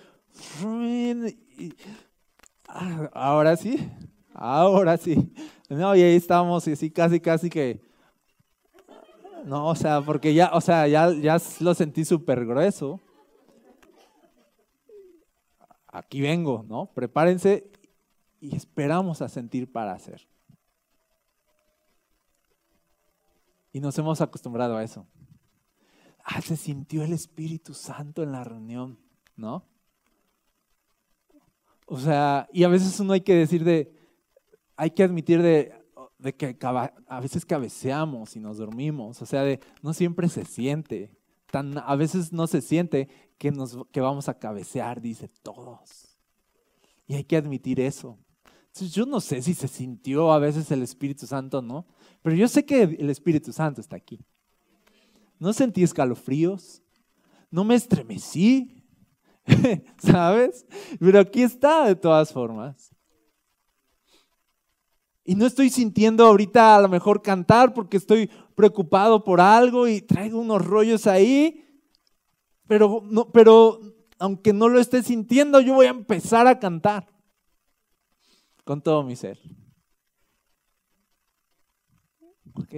[2.69, 3.91] ah, ahora sí,
[4.35, 5.33] ahora sí.
[5.69, 7.81] No, y ahí estábamos y así casi, casi que...
[9.45, 13.01] No, o sea, porque ya, o sea, ya, ya lo sentí súper grueso.
[15.87, 16.87] Aquí vengo, ¿no?
[16.87, 17.71] Prepárense
[18.41, 20.27] y esperamos a sentir para hacer.
[23.73, 25.07] Y nos hemos acostumbrado a eso.
[26.25, 28.99] Ah, se sintió el Espíritu Santo en la reunión,
[29.37, 29.67] ¿no?
[31.87, 33.95] O sea, y a veces uno hay que decir de,
[34.75, 35.75] hay que admitir de,
[36.39, 41.15] que a veces cabeceamos y nos dormimos, o sea, de no siempre se siente,
[41.51, 46.17] tan, a veces no se siente que, nos, que vamos a cabecear, dice todos.
[47.07, 48.19] Y hay que admitir eso.
[48.69, 51.87] Entonces, yo no sé si se sintió a veces el Espíritu Santo no,
[52.23, 54.25] pero yo sé que el Espíritu Santo está aquí.
[55.39, 56.83] No sentí escalofríos,
[57.51, 58.85] no me estremecí,
[59.99, 60.67] ¿sabes?
[60.99, 62.95] Pero aquí está de todas formas.
[65.25, 70.03] Y no estoy sintiendo ahorita a lo mejor cantar porque estoy preocupado por algo y
[70.03, 71.65] traigo unos rollos ahí,
[72.67, 73.81] pero, no, pero
[74.19, 77.09] aunque no lo esté sintiendo, yo voy a empezar a cantar
[78.65, 79.39] con todo mi ser.
[82.55, 82.75] ¿Ok?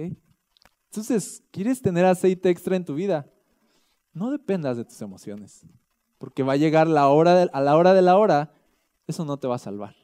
[0.97, 3.31] Entonces, ¿quieres tener aceite extra en tu vida?
[4.13, 5.63] No dependas de tus emociones,
[6.17, 8.51] porque va a llegar la hora de- a la hora de la hora,
[9.05, 9.95] eso no te va a salvar.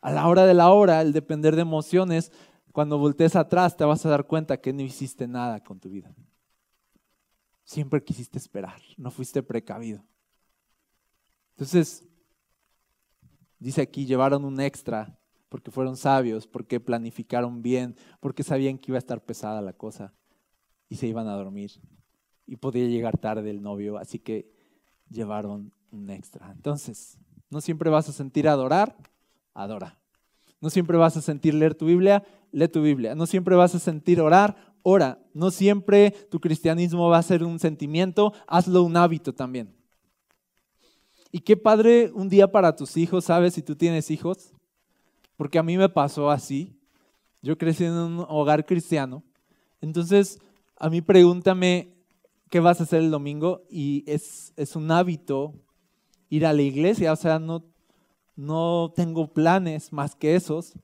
[0.00, 2.32] A la hora de la hora, el depender de emociones,
[2.72, 6.14] cuando voltees atrás te vas a dar cuenta que no hiciste nada con tu vida.
[7.62, 10.02] Siempre quisiste esperar, no fuiste precavido.
[11.50, 12.06] Entonces,
[13.58, 15.14] dice aquí, llevaron un extra
[15.48, 20.12] porque fueron sabios, porque planificaron bien, porque sabían que iba a estar pesada la cosa
[20.88, 21.72] y se iban a dormir
[22.46, 24.50] y podía llegar tarde el novio, así que
[25.10, 26.50] llevaron un extra.
[26.52, 27.18] Entonces,
[27.50, 28.96] no siempre vas a sentir adorar,
[29.52, 29.98] adora.
[30.60, 33.14] No siempre vas a sentir leer tu Biblia, lee tu Biblia.
[33.14, 35.18] No siempre vas a sentir orar, ora.
[35.34, 39.74] No siempre tu cristianismo va a ser un sentimiento, hazlo un hábito también.
[41.30, 43.54] Y qué padre un día para tus hijos, ¿sabes?
[43.54, 44.54] Si tú tienes hijos,
[45.36, 46.78] porque a mí me pasó así.
[47.42, 49.22] Yo crecí en un hogar cristiano.
[49.80, 50.40] Entonces,
[50.76, 51.94] a mí pregúntame
[52.50, 55.54] qué vas a hacer el domingo y es, es un hábito
[56.28, 57.12] ir a la iglesia.
[57.12, 57.64] O sea, no,
[58.34, 60.74] no tengo planes más que esos,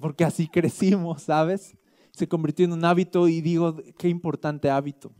[0.00, 1.76] porque así crecimos, ¿sabes?
[2.12, 5.12] Se convirtió en un hábito y digo, qué importante hábito.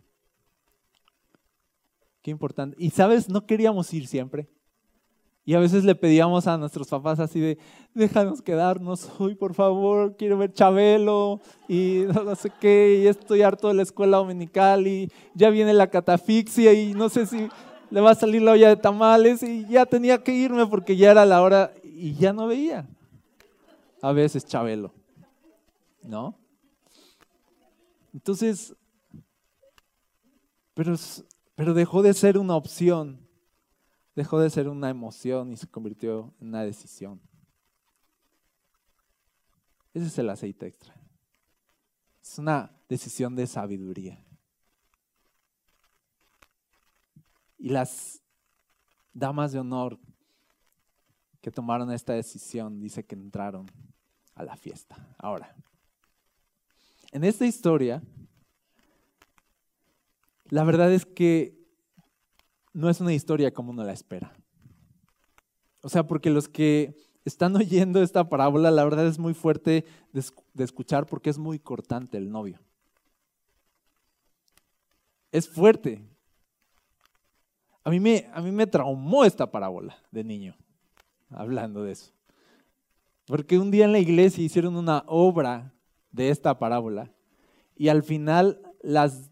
[2.23, 2.77] Qué importante.
[2.79, 4.51] Y sabes, no queríamos ir siempre.
[5.45, 7.59] Y a veces le pedíamos a nuestros papás así de,
[7.95, 13.69] déjanos quedarnos hoy, por favor, quiero ver Chabelo y no sé qué, y estoy harto
[13.69, 17.49] de la escuela dominical y ya viene la catafixia y no sé si
[17.91, 21.11] le va a salir la olla de tamales y ya tenía que irme porque ya
[21.11, 22.87] era la hora y ya no veía.
[24.03, 24.95] A veces Chabelo,
[26.03, 26.39] ¿no?
[28.13, 28.75] Entonces,
[30.75, 30.95] pero,
[31.55, 33.30] pero dejó de ser una opción
[34.15, 37.21] dejó de ser una emoción y se convirtió en una decisión.
[39.93, 40.95] Ese es el aceite extra.
[42.23, 44.25] Es una decisión de sabiduría.
[47.59, 48.23] Y las
[49.13, 49.99] damas de honor
[51.41, 53.67] que tomaron esta decisión, dice que entraron
[54.35, 55.15] a la fiesta.
[55.19, 55.55] Ahora,
[57.13, 58.03] en esta historia,
[60.49, 61.60] la verdad es que
[62.73, 64.33] no es una historia como uno la espera.
[65.83, 70.65] O sea, porque los que están oyendo esta parábola, la verdad es muy fuerte de,
[70.65, 72.59] escuchar porque es muy cortante el novio.
[75.33, 76.03] Es fuerte.
[77.85, 80.57] A mí, me, a mí me traumó esta parábola de niño,
[81.31, 82.13] hablando de eso.
[83.27, 85.73] Porque un día en la iglesia hicieron una obra
[86.11, 87.13] de esta parábola
[87.77, 89.30] y al final las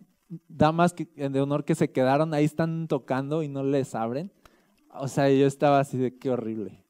[0.48, 4.30] damas que, de honor que se quedaron ahí están tocando y no les abren.
[4.94, 6.84] O sea, yo estaba así de qué horrible.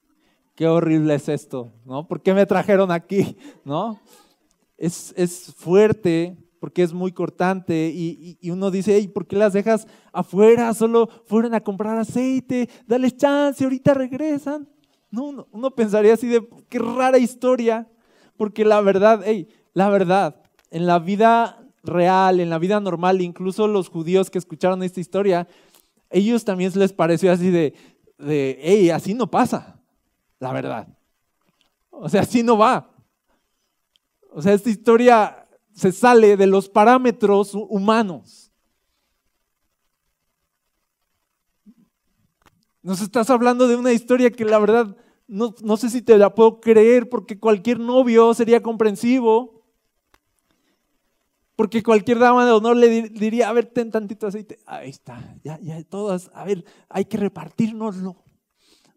[0.54, 2.08] Qué horrible es esto, ¿no?
[2.08, 3.36] ¿Por qué me trajeron aquí?
[3.64, 4.00] ¿No?
[4.76, 9.36] Es, es fuerte porque es muy cortante y, y, y uno dice, hey, ¿por qué
[9.36, 10.74] las dejas afuera?
[10.74, 14.68] Solo fueron a comprar aceite, dale chance, ahorita regresan.
[15.10, 17.88] No, uno, uno pensaría así de, qué rara historia,
[18.36, 23.68] porque la verdad, hey, la verdad, en la vida real, en la vida normal, incluso
[23.68, 25.48] los judíos que escucharon esta historia,
[26.10, 27.74] ellos también les pareció así de,
[28.18, 29.80] de hey, así no pasa,
[30.38, 30.88] la verdad.
[31.90, 32.90] O sea, así no va.
[34.30, 38.52] O sea, esta historia se sale de los parámetros humanos.
[42.82, 46.34] Nos estás hablando de una historia que la verdad no, no, sé si te la
[46.34, 49.57] puedo creer porque cualquier novio sería comprensivo.
[51.58, 54.60] Porque cualquier dama de honor le diría, a ver, ten tantito aceite.
[54.64, 58.14] Ahí está, ya, ya todas, a ver, hay que repartirnoslo.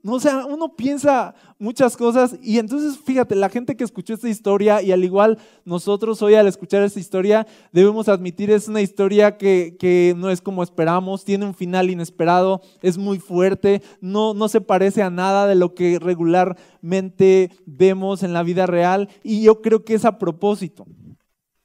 [0.04, 4.30] No, o sea, uno piensa muchas cosas y entonces fíjate, la gente que escuchó esta
[4.30, 9.38] historia y al igual nosotros hoy al escuchar esta historia debemos admitir es una historia
[9.38, 14.48] que, que no es como esperamos, tiene un final inesperado, es muy fuerte, no, no
[14.50, 19.64] se parece a nada de lo que regularmente vemos en la vida real y yo
[19.64, 20.86] creo que es a propósito.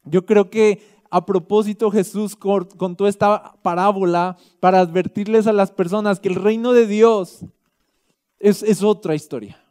[0.07, 6.29] Yo creo que a propósito Jesús contó esta parábola para advertirles a las personas que
[6.29, 7.45] el reino de Dios
[8.39, 9.63] es, otra historia.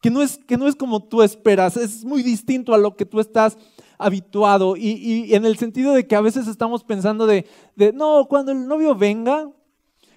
[0.00, 3.04] Que no, es, que no es como tú esperas, es muy distinto a lo que
[3.04, 3.58] tú estás
[3.98, 4.76] habituado.
[4.76, 8.66] Y, en el sentido de que a veces estamos pensando de, de, no, cuando el
[8.66, 9.50] novio venga,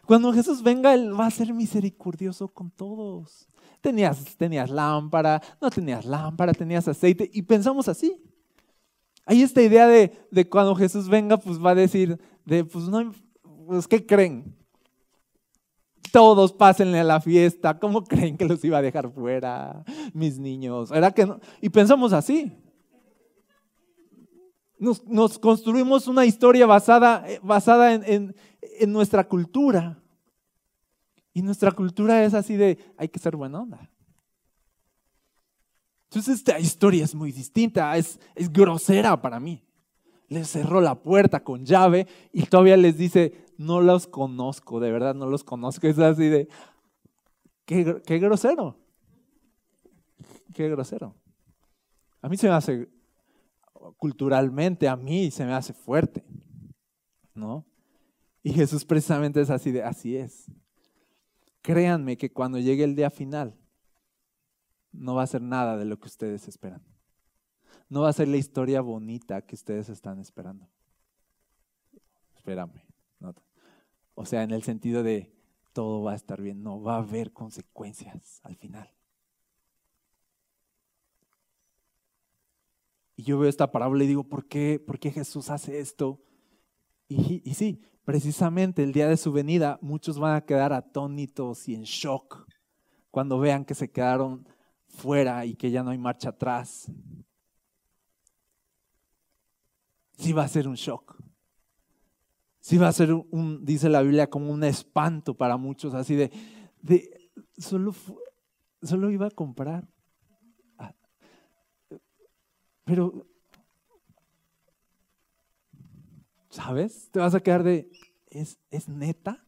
[0.06, 3.48] cuando Jesús venga, Él va a ser misericordioso con todos.
[3.82, 8.16] Tenías, tenías lámpara, no tenías lámpara, tenías aceite, y pensamos así.
[9.26, 13.12] Hay esta idea de, de cuando Jesús venga, pues va a decir, de, pues no,
[13.68, 14.56] pues ¿qué creen?
[16.12, 20.92] todos pásenle a la fiesta, ¿cómo creen que los iba a dejar fuera, mis niños?
[20.92, 21.28] ¿Era que?
[21.62, 22.52] Y pensamos así.
[24.78, 30.01] Nos, construimos una historia basada, eh, basada en, en nuestra cultura.
[31.34, 33.90] Y nuestra cultura es así de, hay que ser buena onda.
[36.06, 39.64] Entonces esta historia es muy distinta, es, es grosera para mí.
[40.28, 45.16] Les cerró la puerta con llave y todavía les dice, no los conozco, de verdad
[45.16, 45.88] no los conozco.
[45.88, 46.50] Es así de,
[47.66, 48.78] qué, grosero,
[50.54, 51.16] qué grosero.
[52.22, 52.90] A mí se me hace,
[53.96, 56.26] culturalmente, a mí se me hace fuerte,
[57.34, 57.66] ¿no?
[58.44, 60.52] Y Jesús precisamente es así de, así es.
[61.62, 63.58] Créanme que cuando llegue el día final,
[64.92, 66.84] no va a ser nada de lo que ustedes esperan.
[67.90, 70.70] No va a ser la historia bonita que ustedes están esperando.
[72.36, 72.82] Espérame.
[74.14, 75.34] O sea, en el sentido de
[75.74, 78.92] todo va a estar bien, no, va a haber consecuencias al final.
[83.16, 86.22] Y yo veo esta parábola y digo, ¿por qué, ¿por qué Jesús hace esto?
[87.14, 91.84] Y, sí, precisamente el día de su venida, muchos van a quedar atónitos y en
[91.84, 92.48] shock
[93.10, 94.48] cuando vean que se quedaron
[94.88, 96.90] fuera y que ya no hay marcha atrás.
[100.18, 101.22] Sí va a ser un shock
[102.62, 106.32] sí va a ser un, dice la Biblia, como un espanto para muchos, así de,
[106.82, 107.94] de solo,
[108.82, 109.88] solo iba a comprar.
[110.78, 110.94] Ah,
[112.86, 113.28] pero,
[116.52, 117.10] ¿sabes?
[117.12, 117.90] Te vas a quedar de,
[118.30, 119.44] ¿es, es neta?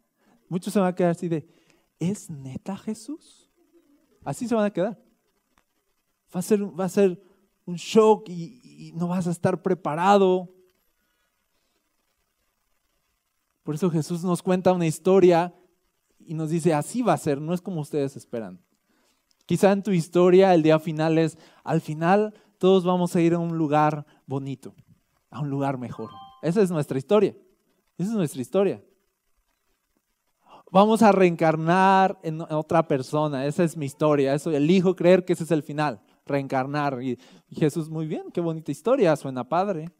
[0.49, 1.47] Muchos se van a quedar así de,
[1.99, 3.51] ¿es neta Jesús?
[4.23, 4.99] Así se van a quedar.
[6.35, 7.21] Va a ser, va a ser
[7.65, 10.49] un shock y no vas a estar preparado.
[13.61, 15.53] Por eso Jesús nos cuenta una historia
[16.19, 18.59] y nos dice, así va a ser, no es como ustedes esperan.
[19.45, 23.39] Quizá en tu historia el día final es, al final todos vamos a ir a
[23.39, 24.73] un lugar bonito,
[25.29, 26.11] a un lugar mejor.
[26.43, 27.35] Esa es nuestra historia.
[27.97, 28.83] Esa es nuestra historia.
[30.71, 33.45] Vamos a reencarnar en otra persona.
[33.45, 34.33] Esa es mi historia.
[34.35, 37.01] Eso elijo creer que ese es el final, reencarnar.
[37.01, 37.17] Y
[37.49, 39.91] Jesús, muy bien, qué bonita historia, suena padre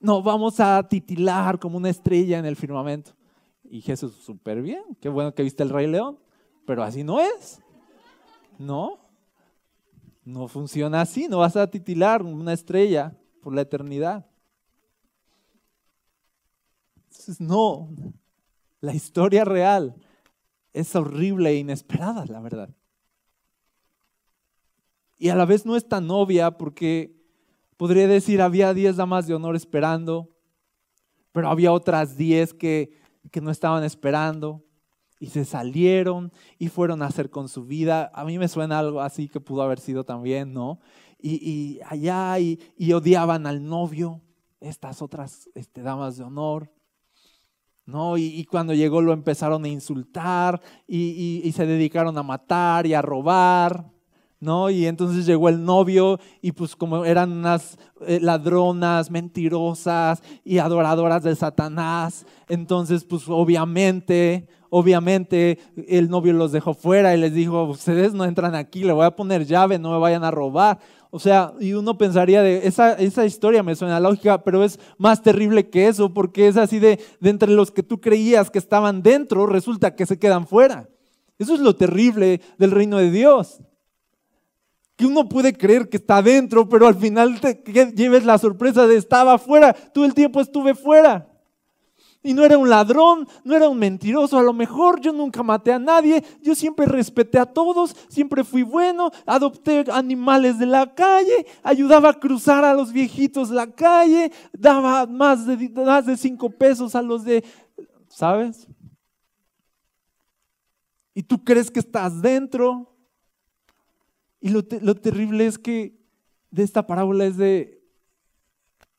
[0.00, 3.12] no vamos a titilar como una estrella en el firmamento.
[3.62, 6.18] Y Jesús, súper bien, qué bueno que viste el Rey León,
[6.66, 7.60] pero así no es.
[8.58, 8.98] No,
[10.24, 14.26] no funciona así, no vas a titilar una estrella por la eternidad.
[17.20, 17.90] Entonces, no,
[18.80, 19.94] la historia real
[20.72, 22.70] es horrible e inesperada, la verdad.
[25.18, 27.14] Y a la vez no es tan obvia porque
[27.76, 30.30] podría decir, había 10 damas de honor esperando,
[31.32, 32.98] pero había otras 10 que,
[33.30, 34.64] que no estaban esperando
[35.18, 38.10] y se salieron y fueron a hacer con su vida.
[38.14, 40.80] A mí me suena algo así que pudo haber sido también, ¿no?
[41.20, 42.58] Y, allá y,
[42.94, 44.22] odiaban al novio,
[44.58, 46.70] estas otras este, damas de honor.
[47.90, 48.16] ¿No?
[48.16, 53.84] Y, cuando llegó lo empezaron a insultar y, se dedicaron a matar y a robar.
[54.38, 54.70] ¿no?
[54.70, 57.76] Y entonces llegó el novio y pues como eran unas
[58.06, 66.72] eh, ladronas, mentirosas y adoradoras de Satanás, entonces pues obviamente, obviamente el novio los dejó
[66.72, 69.98] fuera y les dijo, ustedes no entran aquí, le voy a poner llave, no me
[69.98, 70.78] vayan a robar.
[71.10, 75.22] O sea, y uno pensaría de, esa, esa historia me suena lógica, pero es más
[75.22, 79.02] terrible que eso, porque es así de, de entre los que tú creías que estaban
[79.02, 80.88] dentro, resulta que se quedan fuera.
[81.38, 83.60] Eso es lo terrible del reino de Dios
[85.00, 87.54] que uno puede creer que está dentro, pero al final te
[87.96, 91.29] lleves la sorpresa de estaba fuera, todo el tiempo estuve fuera.
[92.22, 95.72] Y no era un ladrón, no era un mentiroso, a lo mejor yo nunca maté
[95.72, 101.46] a nadie, yo siempre respeté a todos, siempre fui bueno, adopté animales de la calle,
[101.62, 106.94] ayudaba a cruzar a los viejitos la calle, daba más de, más de cinco pesos
[106.94, 107.42] a los de,
[108.08, 108.66] ¿sabes?
[111.14, 112.90] Y tú crees que estás dentro,
[114.40, 115.98] y lo, terrible es que
[116.50, 117.82] de esta parábola es de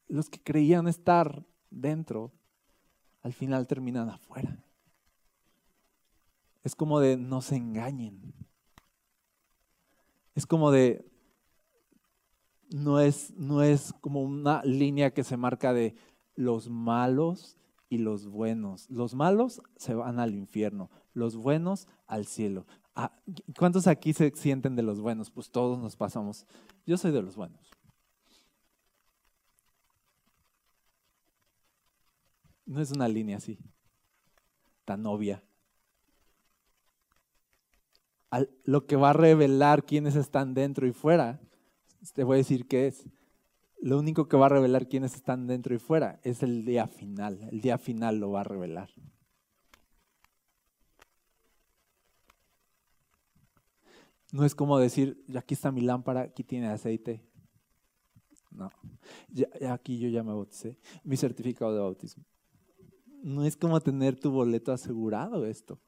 [0.07, 2.32] los que creían estar dentro,
[3.22, 4.63] al final terminan afuera.
[6.63, 8.34] Es como de no se engañen.
[10.36, 11.11] Es como de
[12.72, 15.95] no es, no es como una línea que se marca de
[16.36, 17.57] los malos
[17.89, 18.89] y los buenos.
[18.89, 22.65] Los malos se van al infierno, los buenos al cielo.
[22.95, 23.13] Ah,
[23.57, 25.30] ¿Cuántos aquí se sienten de los buenos?
[25.32, 26.45] Pues todos nos pasamos.
[26.86, 27.72] Yo soy de los buenos.
[32.72, 33.59] No es una línea así,
[34.86, 35.43] tan obvia.
[38.63, 41.41] lo que va a revelar quiénes están dentro y fuera,
[42.13, 43.03] te voy a decir qué es.
[43.82, 47.41] Lo único que va a revelar quiénes están dentro y fuera es el día final.
[47.51, 48.89] El día final lo va a revelar.
[54.32, 57.22] No es como decir, aquí está mi lámpara, aquí tiene aceite.
[58.49, 58.72] No,
[59.69, 62.24] aquí yo ya me bauticé, mi certificado de bautismo.
[63.22, 65.80] No es como tener tu boleto asegurado esto.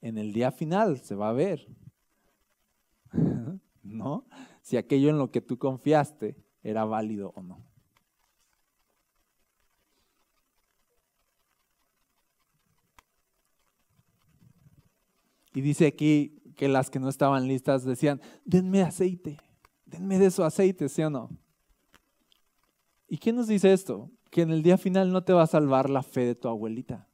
[0.00, 1.66] En el día final se va a ver.
[3.82, 4.26] ¿No?
[4.62, 7.64] Si aquello en lo que tú confiaste era válido o no.
[15.54, 19.38] Y dice aquí, que las que no estaban listas decían, denme aceite,
[19.84, 21.30] denme de su aceite, ¿sí o no?
[23.08, 24.10] ¿Y quién nos dice esto?
[24.34, 27.06] Que en el día final no te va a salvar la fe de tu abuelita.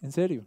[0.00, 0.46] ¿En serio?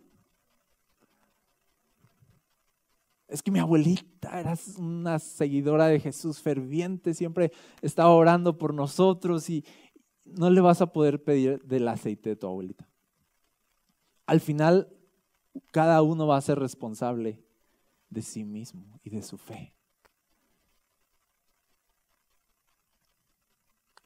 [3.27, 7.51] Es que mi abuelita era una seguidora de Jesús ferviente, siempre
[7.83, 9.63] estaba orando por nosotros y
[10.23, 12.89] no le vas a poder pedir del aceite de tu abuelita.
[14.25, 14.91] Al final
[15.71, 17.45] cada uno va a ser responsable
[18.09, 19.74] de sí mismo y de su fe.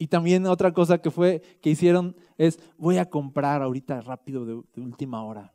[0.02, 4.82] Y también otra cosa que fue que hicieron es voy a comprar ahorita rápido de,
[4.82, 5.54] última hora.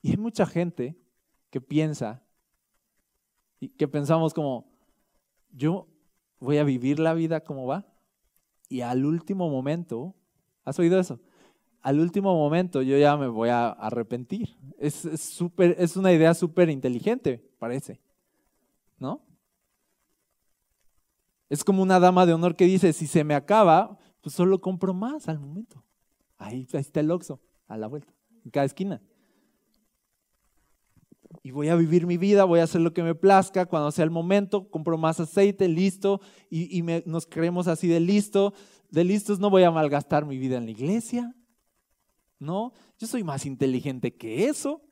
[0.00, 0.96] Y hay mucha gente
[1.50, 2.22] que piensa
[3.58, 4.70] y que pensamos como
[5.50, 5.88] yo
[6.38, 7.84] voy a vivir la vida como va
[8.68, 10.14] y al último momento,
[10.64, 11.20] ¿has oído eso?
[11.82, 14.56] al último momento yo ya me voy a arrepentir.
[14.78, 18.00] Es, es una idea súper inteligente, parece.
[18.98, 19.22] ¿No?
[21.50, 24.94] Es como una dama de honor que dice, si se me acaba, pues solo compro
[24.94, 25.84] más al momento.
[26.38, 29.02] Ahí, está el Oxxo, a la vuelta, en cada esquina.
[31.42, 34.04] Y voy a vivir mi vida, voy a hacer lo que me plazca, cuando sea
[34.04, 38.54] el momento, compro más aceite, listo, y, nos creemos así de listo.
[38.88, 41.36] De listos no voy a malgastar mi vida en la iglesia,
[42.40, 44.82] no, yo soy más inteligente que eso.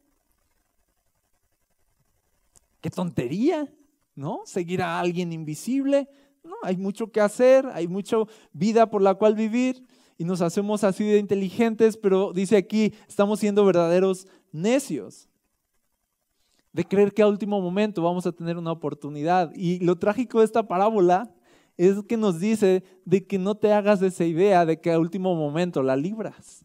[2.82, 3.74] Qué tontería,
[4.14, 4.42] ¿no?
[4.44, 6.08] Seguir a alguien invisible.
[6.48, 8.16] No, hay mucho que hacer, hay mucha
[8.52, 9.86] vida por la cual vivir
[10.16, 15.28] y nos hacemos así de inteligentes, pero dice aquí, estamos siendo verdaderos necios
[16.72, 19.52] de creer que a último momento vamos a tener una oportunidad.
[19.54, 21.34] Y lo trágico de esta parábola
[21.76, 25.34] es que nos dice de que no te hagas esa idea de que a último
[25.34, 26.64] momento la libras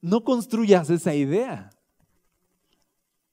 [0.00, 1.70] no construyas esa idea.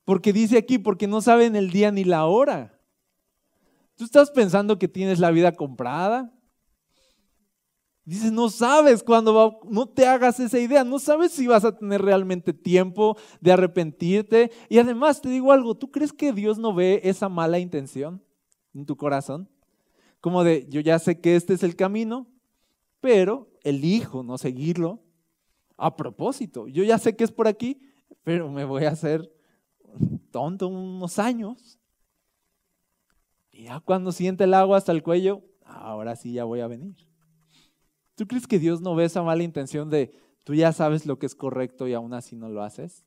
[0.06, 2.77] Porque dice aquí, porque no saben el día ni la hora.
[3.98, 6.32] ¿Tú estás pensando que tienes la vida comprada?
[8.06, 11.76] Dices, no sabes cuándo va, no te hagas esa idea, no sabes si vas a
[11.76, 14.52] tener realmente tiempo de arrepentirte.
[14.70, 18.24] Y además te digo algo, ¿tú crees que Dios no ve esa mala intención
[18.76, 19.50] en tu corazón?
[20.22, 22.28] Como de, yo ya sé que este es el camino,
[23.02, 25.04] pero elijo no seguirlo
[25.76, 26.68] a propósito.
[26.68, 27.82] Yo ya sé que es por aquí,
[28.24, 29.34] pero me voy a hacer
[30.32, 31.80] tonto unos años
[33.64, 36.96] Ya cuando siente el agua hasta el cuello, ahora sí ya voy a venir.
[38.16, 40.12] ¿Tú crees que Dios no ve esa mala intención de
[40.44, 43.04] tú ya sabes lo que es correcto y aún así no lo haces?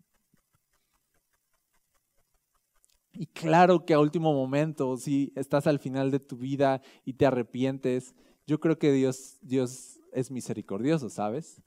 [3.12, 7.26] Y claro que a último momento, si estás al final de tu vida y te
[7.26, 8.14] arrepientes,
[8.46, 11.60] yo creo que Dios, Dios es misericordioso, ¿sabes?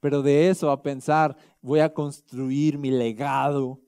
[0.00, 3.80] Pero de eso a pensar, voy a construir mi legado,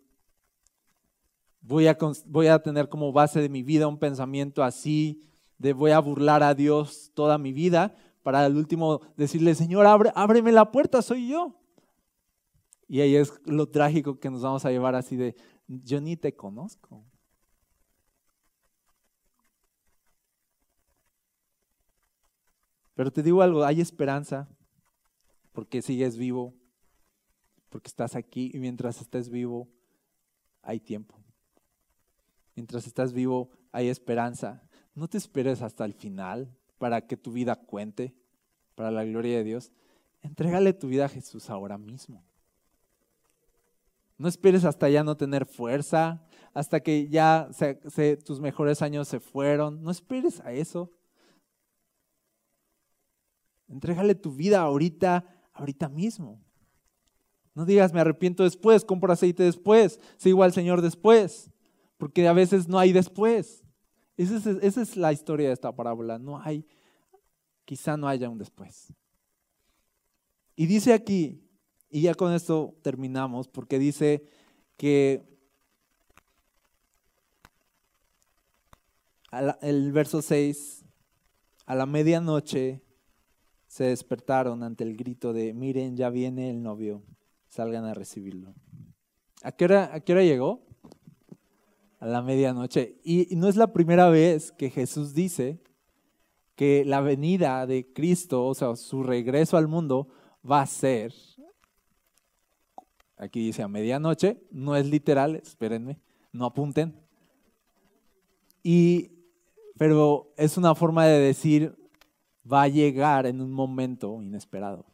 [1.60, 1.96] voy a,
[2.26, 5.22] voy a tener como base de mi vida un pensamiento así,
[5.58, 10.12] de voy a burlar a Dios toda mi vida, para el último decirle, Señor, abre,
[10.14, 11.56] ábreme la puerta, soy yo.
[12.86, 15.36] Y ahí es lo trágico que nos vamos a llevar así de,
[15.68, 17.04] yo ni te conozco.
[22.94, 24.48] Pero te digo algo, hay esperanza
[25.52, 26.54] porque sigues vivo,
[27.68, 29.68] porque estás aquí y mientras estés vivo
[30.62, 31.19] hay tiempo.
[32.60, 34.62] Mientras estás vivo hay esperanza.
[34.94, 38.14] No te esperes hasta el final para que tu vida cuente
[38.74, 39.72] para la gloria de Dios.
[40.20, 42.22] Entrégale tu vida a Jesús ahora mismo.
[44.18, 47.48] No esperes hasta ya no tener fuerza, hasta que ya
[48.26, 49.82] tus mejores años se fueron.
[49.82, 50.92] No esperes a eso.
[53.68, 56.38] Entrégale tu vida ahorita, ahorita mismo.
[57.54, 61.50] No digas, me arrepiento después, compro aceite después, sigo al Señor después,
[62.00, 63.62] porque a veces no hay después.
[64.16, 66.18] Esa es, la historia de esta parábola.
[66.18, 66.66] No hay,
[67.66, 68.92] quizá no haya un después.
[70.56, 71.46] Y dice aquí,
[71.90, 74.24] y ya con esto terminamos, porque dice
[74.78, 75.22] que
[79.60, 80.86] el verso 6,
[81.66, 82.82] a la medianoche
[83.66, 87.02] se despertaron ante el grito de, miren, ya viene el novio,
[87.48, 88.54] salgan a recibirlo.
[89.42, 90.69] ¿A qué hora, a qué hora llegó?
[92.00, 92.98] A la medianoche.
[93.04, 95.62] Y, no es la primera vez que Jesús dice
[96.56, 100.08] que la venida de Cristo, o sea, su regreso al mundo,
[100.44, 101.14] va a ser
[103.20, 106.00] Aquí dice a medianoche, no es literal, espérenme,
[106.32, 106.98] no apunten.
[108.62, 109.10] Y,
[109.76, 111.76] pero es una forma de decir,
[112.50, 114.86] va a llegar en un momento inesperado.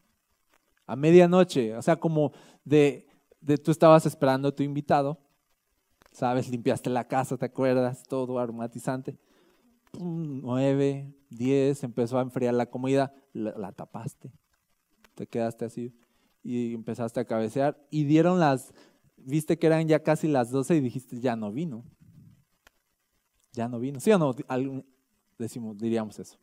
[0.87, 2.33] A medianoche, o sea, como
[2.65, 3.07] de,
[3.41, 5.21] de tú estabas esperando a tu invitado,
[6.17, 8.03] sabes, limpiaste la casa, ¿te acuerdas?
[8.05, 9.19] Todo aromatizante.
[9.93, 14.33] nueve, diez, empezó a enfriar la comida, la tapaste.
[15.15, 15.95] Te quedaste así
[16.43, 18.73] y empezaste a cabecear y dieron las,
[19.19, 21.85] viste que eran ya casi las 12 y dijiste, ya no vino.
[23.53, 24.01] Ya no vino.
[24.01, 24.35] ¿Sí o no?
[25.39, 26.39] Decimos, diríamos eso.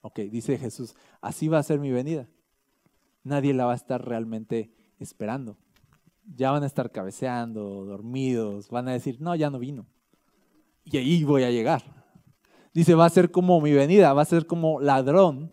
[0.00, 2.28] Ok, dice Jesús, así va a ser mi venida.
[3.24, 5.58] Nadie la va a estar realmente esperando.
[6.36, 9.86] Ya van a estar cabeceando, dormidos, van a decir, no, ya no vino.
[10.84, 11.82] Y ahí voy a llegar.
[12.74, 15.52] Dice, va a ser como mi venida, va a ser como ladrón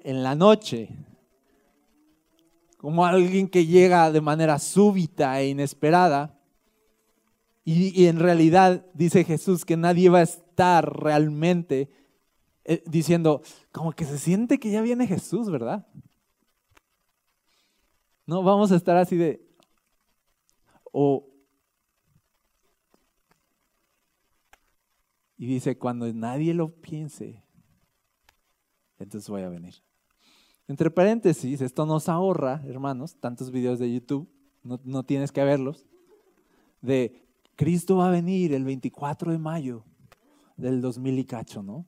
[0.00, 1.04] en la noche
[2.84, 6.38] como alguien que llega de manera súbita e inesperada.
[7.64, 11.88] Y, en realidad dice Jesús que nadie va a estar realmente
[12.62, 13.40] eh, diciendo,
[13.72, 15.86] como que se siente que ya viene Jesús, ¿verdad?
[18.26, 19.43] No, vamos a estar así de,
[20.96, 21.26] o,
[25.36, 27.42] y dice, cuando nadie lo piense,
[29.00, 29.74] entonces voy a venir.
[30.68, 34.30] Entre paréntesis, esto nos ahorra, hermanos, tantos videos de YouTube,
[34.62, 35.84] no, tienes que verlos,
[36.80, 37.26] de
[37.56, 39.84] Cristo va a venir el 24 de mayo
[40.56, 41.86] del 2000 y cacho, ¿no?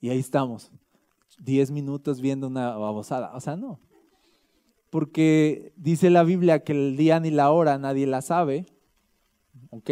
[0.00, 0.72] Y ahí estamos,
[1.38, 3.36] 10 minutos viendo una babosada.
[3.36, 3.78] O sea, no.
[4.90, 8.66] Porque dice la Biblia que el día ni la hora nadie la sabe,
[9.70, 9.90] ¿ok?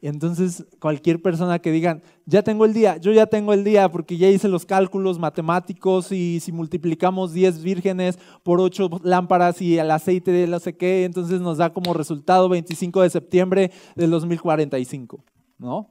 [0.00, 4.16] Entonces, cualquier persona que digan, ya tengo el día, yo ya tengo el día porque
[4.16, 9.90] ya hice los cálculos matemáticos y si multiplicamos 10 vírgenes por 8 lámparas y el
[9.90, 15.24] aceite de no sé qué, entonces nos da como resultado 25 de septiembre del 2045,
[15.58, 15.90] ¿no?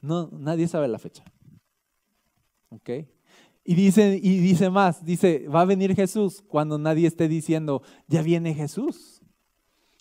[0.00, 1.24] No, nadie sabe la fecha.
[2.68, 2.90] ¿Ok?
[3.64, 8.22] Y dice, y dice más, dice, va a venir Jesús cuando nadie esté diciendo, ya
[8.22, 9.22] viene Jesús.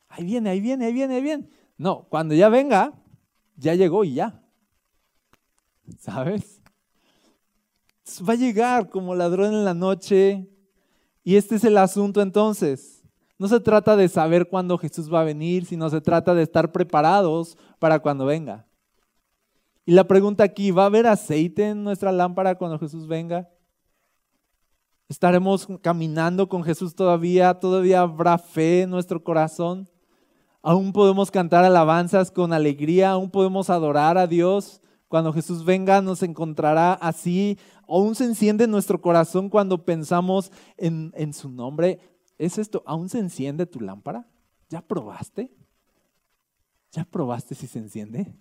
[0.07, 1.49] Ahí viene, ahí viene, ahí viene, ahí viene.
[1.77, 2.93] No, cuando ya venga,
[3.57, 4.41] ya llegó y ya.
[5.99, 6.61] ¿Sabes?
[8.27, 10.49] Va a llegar como ladrón en la noche.
[11.23, 13.03] Y este es el asunto entonces.
[13.37, 16.71] No se trata de saber cuándo Jesús va a venir, sino se trata de estar
[16.71, 18.65] preparados para cuando venga.
[19.89, 23.49] Y la pregunta aquí, ¿va a haber aceite en nuestra lámpara cuando Jesús venga?
[25.07, 27.55] ¿Estaremos caminando con Jesús todavía?
[27.55, 29.89] ¿Todavía habrá fe en nuestro corazón?
[30.61, 36.21] Aún podemos cantar alabanzas con alegría, aún podemos adorar a Dios Cuando Jesús venga nos
[36.21, 37.57] encontrará así.
[37.87, 41.99] Aún se enciende nuestro corazón cuando pensamos en, en su nombre.
[42.37, 42.83] ¿Es esto?
[42.85, 44.27] ¿Aún se enciende tu lámpara?
[44.69, 45.51] ¿Ya probaste?
[46.91, 48.35] ¿Ya probaste si se enciende?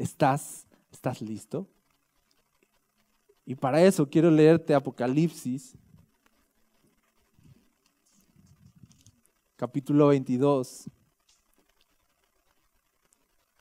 [0.00, 1.68] ¿Estás, estás listo?
[3.44, 5.76] Y para eso quiero leerte Apocalipsis,
[9.56, 10.88] capítulo 22,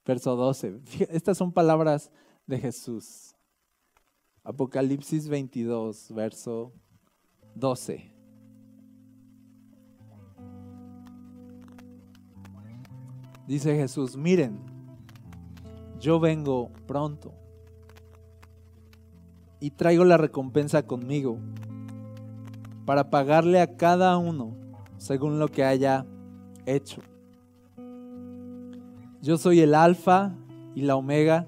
[0.06, 0.80] verso 12.
[1.10, 2.10] Estas son palabras
[2.48, 3.36] de Jesús.
[4.42, 6.72] Apocalipsis 22, verso
[7.54, 8.14] 12.
[13.46, 14.69] Dice Jesús, miren,
[16.00, 17.34] yo vengo pronto
[19.60, 21.38] y traigo la recompensa conmigo
[22.86, 24.56] para pagarle a cada uno
[24.98, 26.06] según lo que haya
[26.66, 27.02] hecho.
[29.22, 30.34] Yo soy el alfa
[30.76, 31.48] y la omega,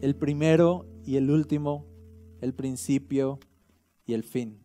[0.00, 1.84] el primero y el último,
[2.40, 3.40] el principio
[4.06, 4.60] y el fin.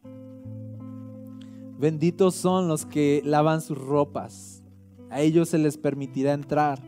[1.80, 4.64] Benditos son los que lavan sus ropas,
[5.10, 6.87] a ellos se les permitirá entrar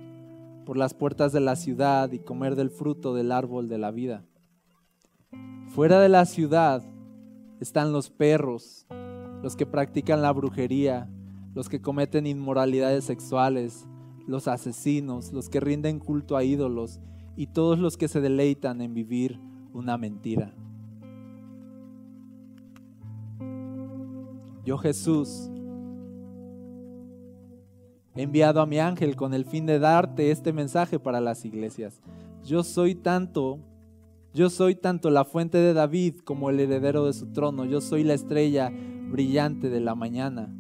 [0.70, 4.24] por las puertas de la ciudad y comer del fruto del árbol de la vida.
[5.70, 6.84] Fuera de la ciudad
[7.60, 8.86] están los perros,
[9.42, 11.10] los que practican la brujería,
[11.56, 13.88] los que cometen inmoralidades sexuales,
[14.28, 17.00] los asesinos, los que rinden culto a ídolos
[17.36, 19.40] y todos los que se deleitan en vivir
[19.74, 20.54] una mentira.
[24.64, 25.50] Yo Jesús
[28.16, 32.02] he enviado a mi ángel con el fin de darte este mensaje para las iglesias.
[32.44, 33.60] Yo soy tanto
[34.34, 37.66] yo soy tanto la fuente de David como el heredero de su trono.
[37.66, 38.72] Yo soy la estrella
[39.10, 40.54] brillante de la mañana.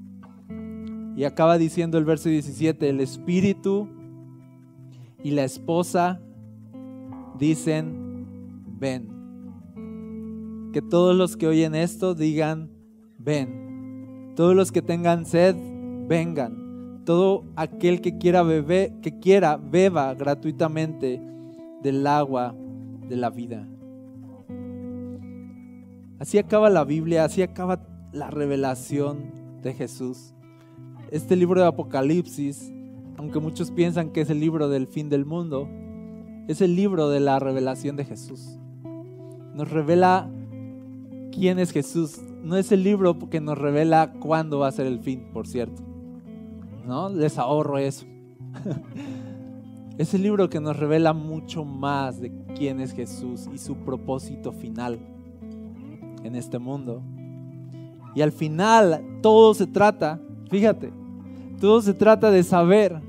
[1.16, 3.88] Y acaba diciendo el verso 17, el espíritu
[5.24, 6.20] y la esposa
[7.38, 8.26] dicen,
[8.80, 10.70] ven.
[10.74, 12.72] Que todos los que oyen esto digan,
[13.20, 14.34] ven.
[14.36, 15.56] Todos los que tengan sed,
[16.08, 16.59] vengan.
[17.06, 21.22] Todo aquel que quiera beber, que quiera beba gratuitamente
[21.82, 22.56] del agua
[23.08, 23.68] de la vida.
[26.20, 27.82] Así acaba la Biblia, así acaba
[28.12, 29.32] la revelación
[29.62, 30.34] de Jesús.
[31.12, 32.72] Este libro de Apocalipsis,
[33.18, 35.68] aunque muchos piensan que es el libro del fin del mundo,
[36.48, 38.60] es el libro de la revelación de Jesús.
[39.54, 40.30] Nos revela
[41.32, 42.22] quién es Jesús.
[42.44, 45.89] No es el libro que nos revela cuándo va a ser el fin, por cierto.
[46.86, 47.10] ¿No?
[47.10, 48.06] Les ahorro eso.
[50.00, 54.54] Es el libro que nos revela mucho más de quién es Jesús y su propósito
[54.54, 54.98] final
[56.24, 57.02] en este mundo.
[58.16, 60.94] Y al final todo se trata, fíjate,
[61.60, 63.02] todo se trata de saber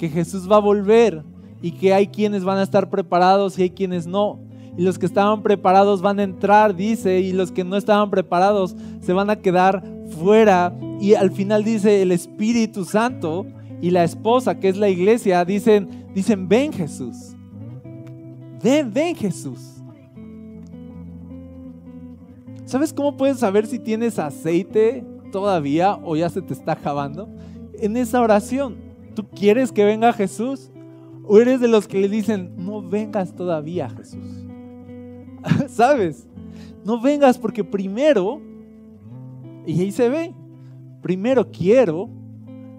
[0.00, 1.22] que Jesús va a volver
[1.62, 4.40] y que hay quienes van a estar preparados y hay quienes no.
[4.76, 8.74] Y los que estaban preparados van a entrar, dice, y los que no estaban preparados
[9.00, 9.82] se van a quedar
[10.16, 10.76] fuera.
[11.00, 13.46] Y al final dice el Espíritu Santo
[13.80, 17.36] y la esposa, que es la iglesia, dicen, dicen, ven Jesús.
[18.62, 19.76] Ven, ven Jesús.
[22.64, 27.28] ¿Sabes cómo puedes saber si tienes aceite todavía o ya se te está acabando?
[27.78, 28.76] En esa oración,
[29.14, 30.70] ¿tú quieres que venga Jesús?
[31.24, 34.46] ¿O eres de los que le dicen, no vengas todavía Jesús?
[35.68, 36.26] ¿Sabes?
[36.84, 38.40] No vengas porque primero,
[39.66, 40.32] y ahí se ve,
[41.02, 42.08] primero quiero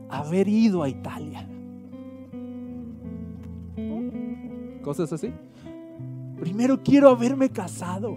[0.09, 1.47] haber ido a Italia.
[4.81, 5.31] Cosas así.
[6.39, 8.15] Primero quiero haberme casado.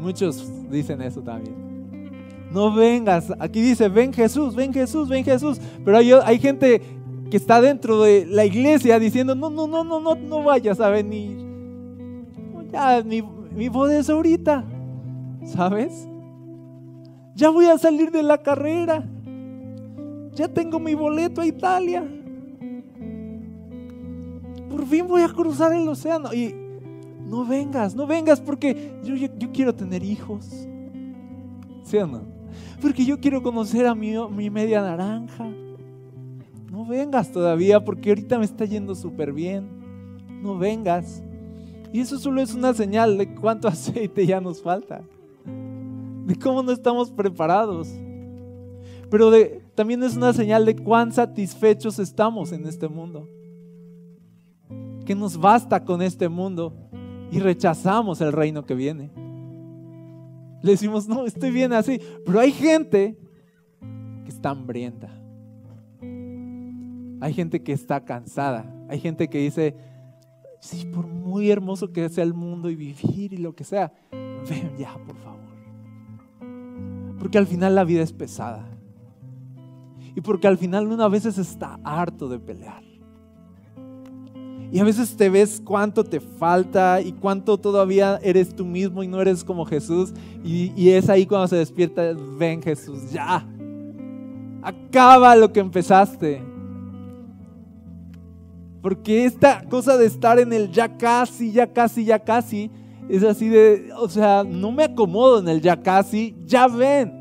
[0.00, 1.56] Muchos dicen eso también.
[2.52, 3.32] No vengas.
[3.38, 5.60] Aquí dice, ven Jesús, ven Jesús, ven Jesús.
[5.84, 6.80] Pero hay, hay gente
[7.30, 10.90] que está dentro de la iglesia diciendo, no, no, no, no, no, no vayas a
[10.90, 11.38] venir.
[12.72, 14.64] Ya, mi, mi boda es ahorita.
[15.44, 16.06] ¿Sabes?
[17.40, 19.02] Ya voy a salir de la carrera
[20.34, 22.02] ya tengo mi boleto a Italia.
[24.70, 26.32] Por fin voy a cruzar el océano.
[26.32, 26.54] Y
[27.26, 30.46] no vengas, no vengas porque yo, yo, quiero tener hijos.
[31.82, 32.22] ¿Sí o no?
[32.80, 35.46] Porque yo quiero conocer a mi, mi media naranja.
[36.70, 39.68] No vengas todavía porque ahorita me está yendo súper bien.
[40.42, 41.22] No vengas.
[41.92, 45.02] Y eso solo es una señal de cuánto aceite ya nos falta.
[46.30, 47.88] De cómo no estamos preparados.
[49.10, 49.32] Pero
[49.74, 53.28] también es una señal de cuán satisfechos estamos en este mundo.
[55.04, 56.72] Que nos basta con este mundo
[57.32, 59.10] y rechazamos el reino que viene.
[60.62, 62.00] Le decimos, no, estoy bien así.
[62.24, 63.18] Pero hay gente
[64.22, 65.10] que está hambrienta.
[67.20, 68.72] Hay gente que está cansada.
[68.88, 69.74] Hay gente que dice,
[70.60, 74.72] Sí, por muy hermoso que sea el mundo y vivir y lo que sea, ven
[74.78, 75.39] ya, por favor.
[77.20, 78.66] Porque al final la vida es pesada.
[80.16, 82.82] Y porque al final uno a veces está harto de pelear.
[84.72, 89.08] Y a veces te ves cuánto te falta y cuánto todavía eres tú mismo y
[89.08, 90.12] no eres como Jesús.
[90.42, 93.46] Y, y, es ahí cuando se despierta, ven Jesús, ya.
[94.62, 96.42] Acaba lo que empezaste.
[98.80, 102.70] Porque esta cosa de estar en el ya casi, ya casi, ya casi,
[103.16, 107.20] es así de, o sea, no me acomodo en el ya casi, ya ven.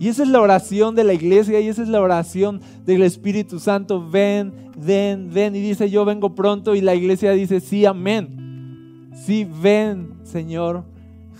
[0.00, 3.60] Y esa es la oración de la iglesia y esa es la oración del Espíritu
[3.60, 4.06] Santo.
[4.06, 5.54] Ven, ven, ven.
[5.54, 6.74] Y dice, yo vengo pronto.
[6.74, 9.10] Y la iglesia dice, sí, amén.
[9.14, 10.84] Sí, ven, Señor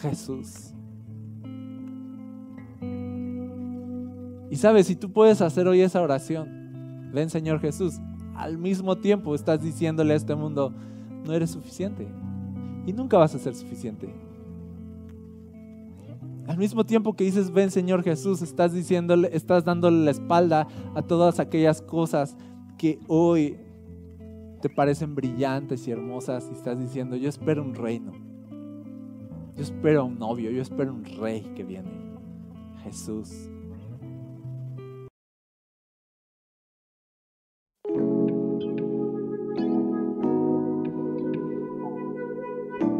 [0.00, 0.72] Jesús.
[4.50, 7.94] Y sabes, si tú puedes hacer hoy esa oración, ven, Señor Jesús,
[8.36, 10.72] al mismo tiempo estás diciéndole a este mundo,
[11.24, 12.06] no eres suficiente.
[12.86, 14.12] Y nunca vas a ser suficiente.
[16.46, 21.02] Al mismo tiempo que dices, ven Señor Jesús, estás diciéndole, estás dándole la espalda a
[21.02, 22.36] todas aquellas cosas
[22.76, 23.56] que hoy
[24.60, 28.12] te parecen brillantes y hermosas y estás diciendo, yo espero un reino.
[29.56, 31.90] Yo espero un novio, yo espero un rey que viene.
[32.82, 33.48] Jesús.